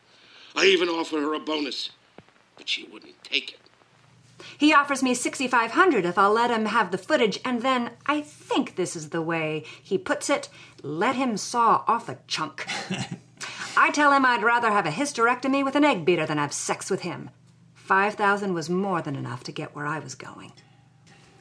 I 0.56 0.66
even 0.66 0.88
offer 0.88 1.20
her 1.20 1.34
a 1.34 1.40
bonus, 1.40 1.90
but 2.56 2.68
she 2.68 2.84
wouldn't 2.84 3.22
take 3.22 3.52
it. 3.52 3.60
He 4.56 4.72
offers 4.72 5.02
me 5.02 5.14
6500 5.14 6.06
if 6.06 6.16
I'll 6.16 6.32
let 6.32 6.50
him 6.50 6.66
have 6.66 6.90
the 6.90 6.98
footage, 6.98 7.38
and 7.44 7.62
then 7.62 7.90
I 8.06 8.22
think 8.22 8.76
this 8.76 8.96
is 8.96 9.10
the 9.10 9.22
way 9.22 9.64
he 9.82 9.98
puts 9.98 10.30
it 10.30 10.48
let 10.82 11.14
him 11.16 11.36
saw 11.36 11.84
off 11.86 12.08
a 12.08 12.18
chunk. 12.26 12.66
I 13.82 13.90
tell 13.90 14.12
him 14.12 14.26
I'd 14.26 14.42
rather 14.42 14.70
have 14.70 14.84
a 14.84 14.90
hysterectomy 14.90 15.64
with 15.64 15.74
an 15.74 15.86
egg 15.86 16.04
beater 16.04 16.26
than 16.26 16.36
have 16.36 16.52
sex 16.52 16.90
with 16.90 17.00
him. 17.00 17.30
5000 17.72 18.52
was 18.52 18.68
more 18.68 19.00
than 19.00 19.16
enough 19.16 19.42
to 19.44 19.52
get 19.52 19.74
where 19.74 19.86
I 19.86 19.98
was 20.00 20.14
going. 20.14 20.52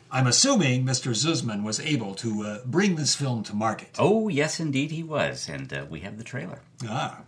I'm 0.10 0.26
assuming 0.26 0.86
Mr. 0.86 1.12
Zuzman 1.12 1.64
was 1.64 1.82
able 1.82 2.16
to 2.16 2.44
uh, 2.44 2.60
bring 2.66 2.96
this 2.96 3.14
film 3.14 3.44
to 3.44 3.54
market. 3.54 3.90
Oh, 4.00 4.30
yes, 4.30 4.58
indeed 4.58 4.92
he 4.92 5.04
was, 5.04 5.50
and 5.50 5.72
uh, 5.74 5.86
we 5.90 6.00
have 6.00 6.18
the 6.18 6.24
trailer. 6.24 6.62
Ah. 6.88 7.24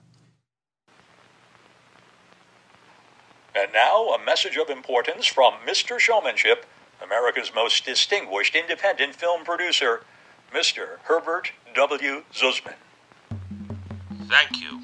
And 3.53 3.73
now, 3.73 4.13
a 4.13 4.23
message 4.23 4.55
of 4.55 4.69
importance 4.69 5.25
from 5.25 5.55
Mr. 5.67 5.99
Showmanship, 5.99 6.65
America's 7.03 7.51
most 7.53 7.83
distinguished 7.83 8.55
independent 8.55 9.15
film 9.15 9.43
producer, 9.43 10.05
Mr. 10.55 10.99
Herbert 11.03 11.51
W. 11.75 12.23
Zuzman. 12.31 12.75
Thank 14.29 14.61
you. 14.61 14.79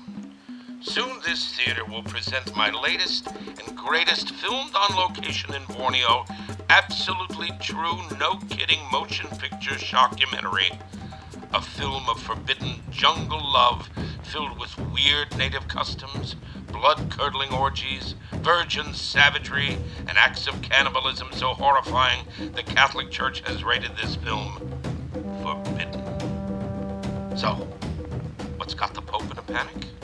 Soon 0.88 1.20
this 1.26 1.54
theater 1.54 1.84
will 1.84 2.02
present 2.02 2.56
my 2.56 2.72
latest 2.72 3.28
and 3.28 3.78
greatest 3.78 4.34
filmed 4.36 4.74
on 4.74 4.96
location 4.96 5.54
in 5.54 5.62
Borneo, 5.66 6.24
absolutely 6.70 7.50
true, 7.60 8.00
no 8.18 8.38
kidding 8.50 8.80
motion 8.90 9.28
picture 9.38 9.76
shockumentary. 9.76 10.80
A 11.54 11.62
film 11.62 12.08
of 12.08 12.22
forbidden 12.24 12.76
jungle 12.90 13.52
love 13.52 13.90
filled 14.24 14.58
with 14.58 14.78
weird 14.94 15.38
native 15.38 15.68
customs, 15.68 16.38
blood 16.72 17.12
curdling 17.12 17.52
orgies, 17.52 18.16
virgin 18.36 18.94
savagery, 18.94 19.78
and 20.08 20.18
acts 20.18 20.48
of 20.48 20.62
cannibalism 20.62 21.28
so 21.34 21.48
horrifying 21.50 22.26
the 22.56 22.64
Catholic 22.64 23.12
Church 23.12 23.42
has 23.42 23.62
rated 23.62 23.92
this 23.98 24.16
film 24.16 24.56
forbidden. 25.44 26.02
So, 27.38 27.68
what's 28.56 28.74
got 28.74 28.94
the 28.94 29.02
Pope 29.02 29.30
in 29.30 29.38
a 29.38 29.42
panic? 29.42 29.97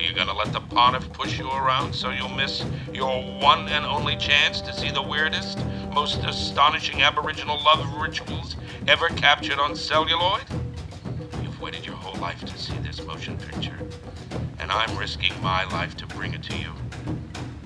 Are 0.00 0.02
you 0.02 0.14
gonna 0.14 0.32
let 0.32 0.50
the 0.54 0.60
pontiff 0.60 1.12
push 1.12 1.38
you 1.38 1.46
around 1.50 1.94
so 1.94 2.08
you'll 2.08 2.30
miss 2.30 2.64
your 2.90 3.22
one 3.38 3.68
and 3.68 3.84
only 3.84 4.16
chance 4.16 4.62
to 4.62 4.72
see 4.72 4.90
the 4.90 5.02
weirdest, 5.02 5.58
most 5.92 6.24
astonishing 6.24 7.02
Aboriginal 7.02 7.62
love 7.62 7.86
rituals 8.00 8.56
ever 8.88 9.08
captured 9.08 9.58
on 9.58 9.76
celluloid? 9.76 10.44
You've 11.42 11.60
waited 11.60 11.84
your 11.84 11.96
whole 11.96 12.18
life 12.18 12.42
to 12.46 12.56
see 12.56 12.72
this 12.78 13.04
motion 13.04 13.36
picture, 13.36 13.76
and 14.58 14.72
I'm 14.72 14.96
risking 14.96 15.34
my 15.42 15.64
life 15.64 15.98
to 15.98 16.06
bring 16.06 16.32
it 16.32 16.42
to 16.44 16.56
you. 16.56 16.72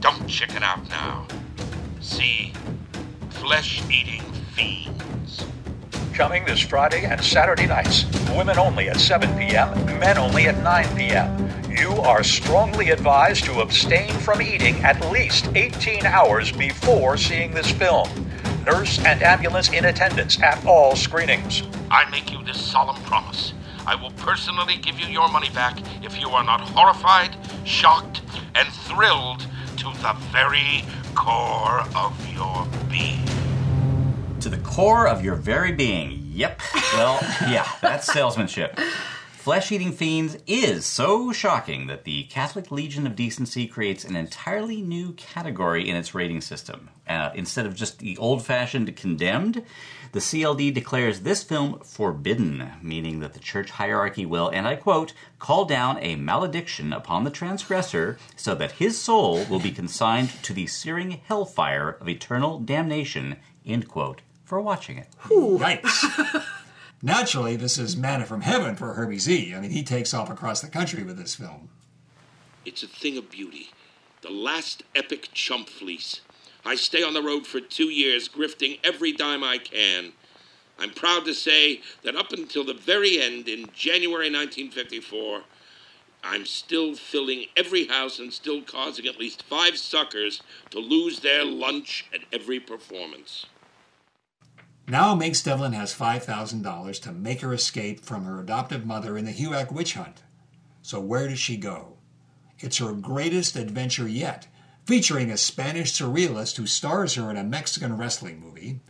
Don't 0.00 0.26
chicken 0.26 0.64
out 0.64 0.88
now. 0.88 1.28
See 2.00 2.52
Flesh 3.30 3.80
Eating 3.88 4.22
Fiends. 4.56 5.46
Coming 6.14 6.44
this 6.46 6.58
Friday 6.58 7.04
and 7.04 7.22
Saturday 7.22 7.68
nights. 7.68 8.06
Women 8.36 8.58
only 8.58 8.88
at 8.88 8.98
7 8.98 9.38
p.m., 9.38 9.72
men 10.00 10.18
only 10.18 10.48
at 10.48 10.58
9 10.64 10.96
p.m. 10.96 11.63
You 11.76 11.90
are 12.02 12.22
strongly 12.22 12.90
advised 12.90 13.44
to 13.46 13.60
abstain 13.60 14.12
from 14.20 14.40
eating 14.40 14.76
at 14.84 15.10
least 15.10 15.48
18 15.56 16.06
hours 16.06 16.52
before 16.52 17.16
seeing 17.16 17.50
this 17.50 17.68
film. 17.68 18.08
Nurse 18.64 19.00
and 19.04 19.20
ambulance 19.24 19.72
in 19.72 19.86
attendance 19.86 20.40
at 20.40 20.64
all 20.64 20.94
screenings. 20.94 21.64
I 21.90 22.08
make 22.10 22.30
you 22.30 22.44
this 22.44 22.60
solemn 22.60 23.02
promise. 23.02 23.54
I 23.88 23.96
will 23.96 24.12
personally 24.12 24.76
give 24.76 25.00
you 25.00 25.06
your 25.08 25.28
money 25.28 25.50
back 25.50 25.80
if 26.04 26.20
you 26.20 26.28
are 26.28 26.44
not 26.44 26.60
horrified, 26.60 27.36
shocked, 27.64 28.22
and 28.54 28.68
thrilled 28.68 29.40
to 29.78 29.92
the 30.00 30.14
very 30.30 30.84
core 31.16 31.80
of 31.96 32.14
your 32.32 32.68
being. 32.88 33.26
To 34.38 34.48
the 34.48 34.58
core 34.58 35.08
of 35.08 35.24
your 35.24 35.34
very 35.34 35.72
being. 35.72 36.30
Yep. 36.30 36.60
Well, 36.92 37.18
yeah, 37.48 37.66
that's 37.80 38.12
salesmanship. 38.12 38.78
Flesh 39.44 39.70
Eating 39.70 39.92
Fiends 39.92 40.38
is 40.46 40.86
so 40.86 41.30
shocking 41.30 41.86
that 41.88 42.04
the 42.04 42.22
Catholic 42.24 42.70
Legion 42.70 43.06
of 43.06 43.14
Decency 43.14 43.66
creates 43.66 44.02
an 44.02 44.16
entirely 44.16 44.80
new 44.80 45.12
category 45.12 45.86
in 45.86 45.96
its 45.96 46.14
rating 46.14 46.40
system. 46.40 46.88
Uh, 47.06 47.28
instead 47.34 47.66
of 47.66 47.74
just 47.74 47.98
the 47.98 48.16
old 48.16 48.42
fashioned 48.42 48.96
condemned, 48.96 49.62
the 50.12 50.20
CLD 50.20 50.72
declares 50.72 51.20
this 51.20 51.42
film 51.42 51.78
forbidden, 51.80 52.70
meaning 52.80 53.20
that 53.20 53.34
the 53.34 53.38
church 53.38 53.68
hierarchy 53.68 54.24
will, 54.24 54.48
and 54.48 54.66
I 54.66 54.76
quote, 54.76 55.12
call 55.38 55.66
down 55.66 55.98
a 56.00 56.16
malediction 56.16 56.94
upon 56.94 57.24
the 57.24 57.30
transgressor 57.30 58.16
so 58.36 58.54
that 58.54 58.72
his 58.72 58.98
soul 58.98 59.44
will 59.50 59.60
be 59.60 59.72
consigned 59.72 60.30
to 60.44 60.54
the 60.54 60.66
searing 60.66 61.20
hellfire 61.28 61.98
of 62.00 62.08
eternal 62.08 62.60
damnation, 62.60 63.36
end 63.66 63.88
quote, 63.88 64.22
for 64.46 64.58
watching 64.62 64.96
it. 64.96 65.08
Yikes. 65.28 66.46
Naturally, 67.04 67.54
this 67.54 67.76
is 67.76 67.98
manna 67.98 68.24
from 68.24 68.40
heaven 68.40 68.76
for 68.76 68.94
Herbie 68.94 69.18
Z. 69.18 69.54
I 69.54 69.60
mean, 69.60 69.72
he 69.72 69.82
takes 69.82 70.14
off 70.14 70.30
across 70.30 70.62
the 70.62 70.68
country 70.68 71.02
with 71.02 71.18
this 71.18 71.34
film. 71.34 71.68
It's 72.64 72.82
a 72.82 72.86
thing 72.86 73.18
of 73.18 73.30
beauty. 73.30 73.68
The 74.22 74.30
last 74.30 74.84
epic 74.94 75.28
chump 75.34 75.68
fleece. 75.68 76.22
I 76.64 76.76
stay 76.76 77.02
on 77.02 77.12
the 77.12 77.22
road 77.22 77.46
for 77.46 77.60
two 77.60 77.90
years, 77.90 78.26
grifting 78.26 78.78
every 78.82 79.12
dime 79.12 79.44
I 79.44 79.58
can. 79.58 80.12
I'm 80.78 80.92
proud 80.92 81.26
to 81.26 81.34
say 81.34 81.82
that 82.04 82.16
up 82.16 82.32
until 82.32 82.64
the 82.64 82.72
very 82.72 83.20
end 83.20 83.48
in 83.48 83.68
January 83.74 84.32
1954, 84.32 85.42
I'm 86.24 86.46
still 86.46 86.94
filling 86.94 87.44
every 87.54 87.86
house 87.86 88.18
and 88.18 88.32
still 88.32 88.62
causing 88.62 89.06
at 89.06 89.18
least 89.18 89.42
five 89.42 89.76
suckers 89.76 90.42
to 90.70 90.78
lose 90.78 91.20
their 91.20 91.44
lunch 91.44 92.06
at 92.14 92.22
every 92.32 92.60
performance. 92.60 93.44
Now 94.86 95.14
Minx 95.14 95.42
Devlin 95.42 95.72
has 95.72 95.94
$5,000 95.94 97.00
to 97.02 97.12
make 97.12 97.40
her 97.40 97.54
escape 97.54 98.04
from 98.04 98.24
her 98.24 98.40
adoptive 98.40 98.84
mother 98.84 99.16
in 99.16 99.24
the 99.24 99.32
HUAC 99.32 99.72
witch 99.72 99.94
hunt. 99.94 100.22
So 100.82 101.00
where 101.00 101.26
does 101.26 101.38
she 101.38 101.56
go? 101.56 101.96
It's 102.60 102.78
her 102.78 102.92
greatest 102.92 103.56
adventure 103.56 104.06
yet, 104.06 104.46
featuring 104.84 105.30
a 105.30 105.38
Spanish 105.38 105.92
surrealist 105.92 106.56
who 106.56 106.66
stars 106.66 107.14
her 107.14 107.30
in 107.30 107.38
a 107.38 107.44
Mexican 107.44 107.96
wrestling 107.96 108.38
movie, 108.40 108.80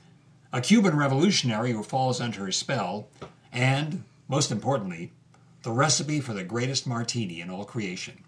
a 0.52 0.60
Cuban 0.60 0.96
revolutionary 0.96 1.72
who 1.72 1.84
falls 1.84 2.20
under 2.20 2.44
her 2.44 2.52
spell, 2.52 3.08
and, 3.52 4.02
most 4.26 4.50
importantly, 4.50 5.12
the 5.62 5.70
recipe 5.70 6.20
for 6.20 6.34
the 6.34 6.42
greatest 6.42 6.88
martini 6.88 7.40
in 7.40 7.50
all 7.50 7.64
creation. 7.64 8.24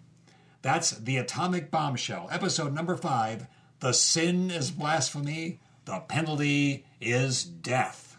That's 0.62 0.92
The 0.92 1.16
Atomic 1.16 1.72
Bombshell, 1.72 2.28
episode 2.30 2.72
number 2.72 2.96
five 2.96 3.48
The 3.80 3.92
Sin 3.92 4.52
is 4.52 4.70
Blasphemy, 4.70 5.58
the 5.86 6.00
penalty 6.00 6.84
is 7.00 7.44
death. 7.44 8.18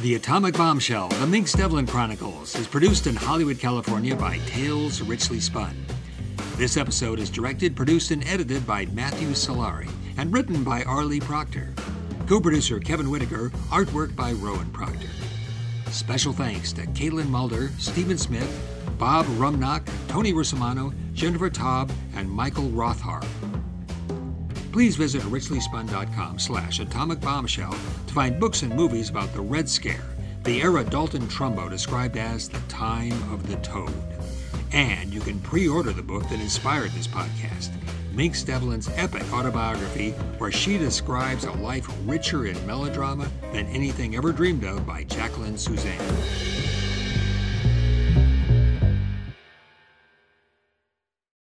The 0.00 0.14
Atomic 0.16 0.54
Bombshell, 0.54 1.08
The 1.08 1.26
Minx 1.26 1.52
Devlin 1.52 1.86
Chronicles, 1.86 2.56
is 2.56 2.66
produced 2.66 3.06
in 3.06 3.16
Hollywood, 3.16 3.58
California 3.58 4.16
by 4.16 4.38
Tales 4.46 5.02
Richly 5.02 5.40
Spun. 5.40 5.74
This 6.56 6.76
episode 6.76 7.18
is 7.18 7.30
directed, 7.30 7.76
produced, 7.76 8.10
and 8.10 8.26
edited 8.26 8.66
by 8.66 8.86
Matthew 8.86 9.28
Solari 9.28 9.90
and 10.16 10.32
written 10.32 10.64
by 10.64 10.82
Arlie 10.84 11.20
Proctor. 11.20 11.74
Co 12.26 12.40
producer 12.40 12.80
Kevin 12.80 13.10
Whitaker, 13.10 13.50
artwork 13.70 14.16
by 14.16 14.32
Rowan 14.32 14.70
Proctor. 14.72 15.08
Special 15.90 16.32
thanks 16.32 16.72
to 16.72 16.86
Caitlin 16.88 17.28
Mulder, 17.28 17.70
Stephen 17.78 18.16
Smith, 18.16 18.73
Bob 18.98 19.26
Rumnock, 19.26 19.86
Tony 20.08 20.32
Russamano, 20.32 20.94
Jennifer 21.12 21.50
Taub, 21.50 21.90
and 22.14 22.30
Michael 22.30 22.68
Rothar. 22.70 23.24
Please 24.72 24.96
visit 24.96 25.22
richlyspun.com 25.22 26.38
slash 26.38 26.80
atomic 26.80 27.20
bombshell 27.20 27.70
to 28.06 28.14
find 28.14 28.40
books 28.40 28.62
and 28.62 28.74
movies 28.74 29.08
about 29.08 29.32
the 29.32 29.40
Red 29.40 29.68
Scare, 29.68 30.04
the 30.42 30.62
era 30.62 30.82
Dalton 30.82 31.22
Trumbo 31.28 31.70
described 31.70 32.16
as 32.16 32.48
the 32.48 32.58
time 32.68 33.12
of 33.32 33.46
the 33.48 33.56
toad. 33.56 33.94
And 34.72 35.14
you 35.14 35.20
can 35.20 35.38
pre-order 35.40 35.92
the 35.92 36.02
book 36.02 36.28
that 36.28 36.40
inspired 36.40 36.90
this 36.90 37.06
podcast, 37.06 37.70
Minx 38.12 38.42
Devlin's 38.42 38.88
epic 38.96 39.22
autobiography, 39.32 40.10
where 40.38 40.50
she 40.50 40.78
describes 40.78 41.44
a 41.44 41.52
life 41.52 41.88
richer 42.04 42.46
in 42.46 42.66
melodrama 42.66 43.30
than 43.52 43.66
anything 43.66 44.16
ever 44.16 44.32
dreamed 44.32 44.64
of 44.64 44.84
by 44.84 45.04
Jacqueline 45.04 45.54
Susann. 45.54 46.83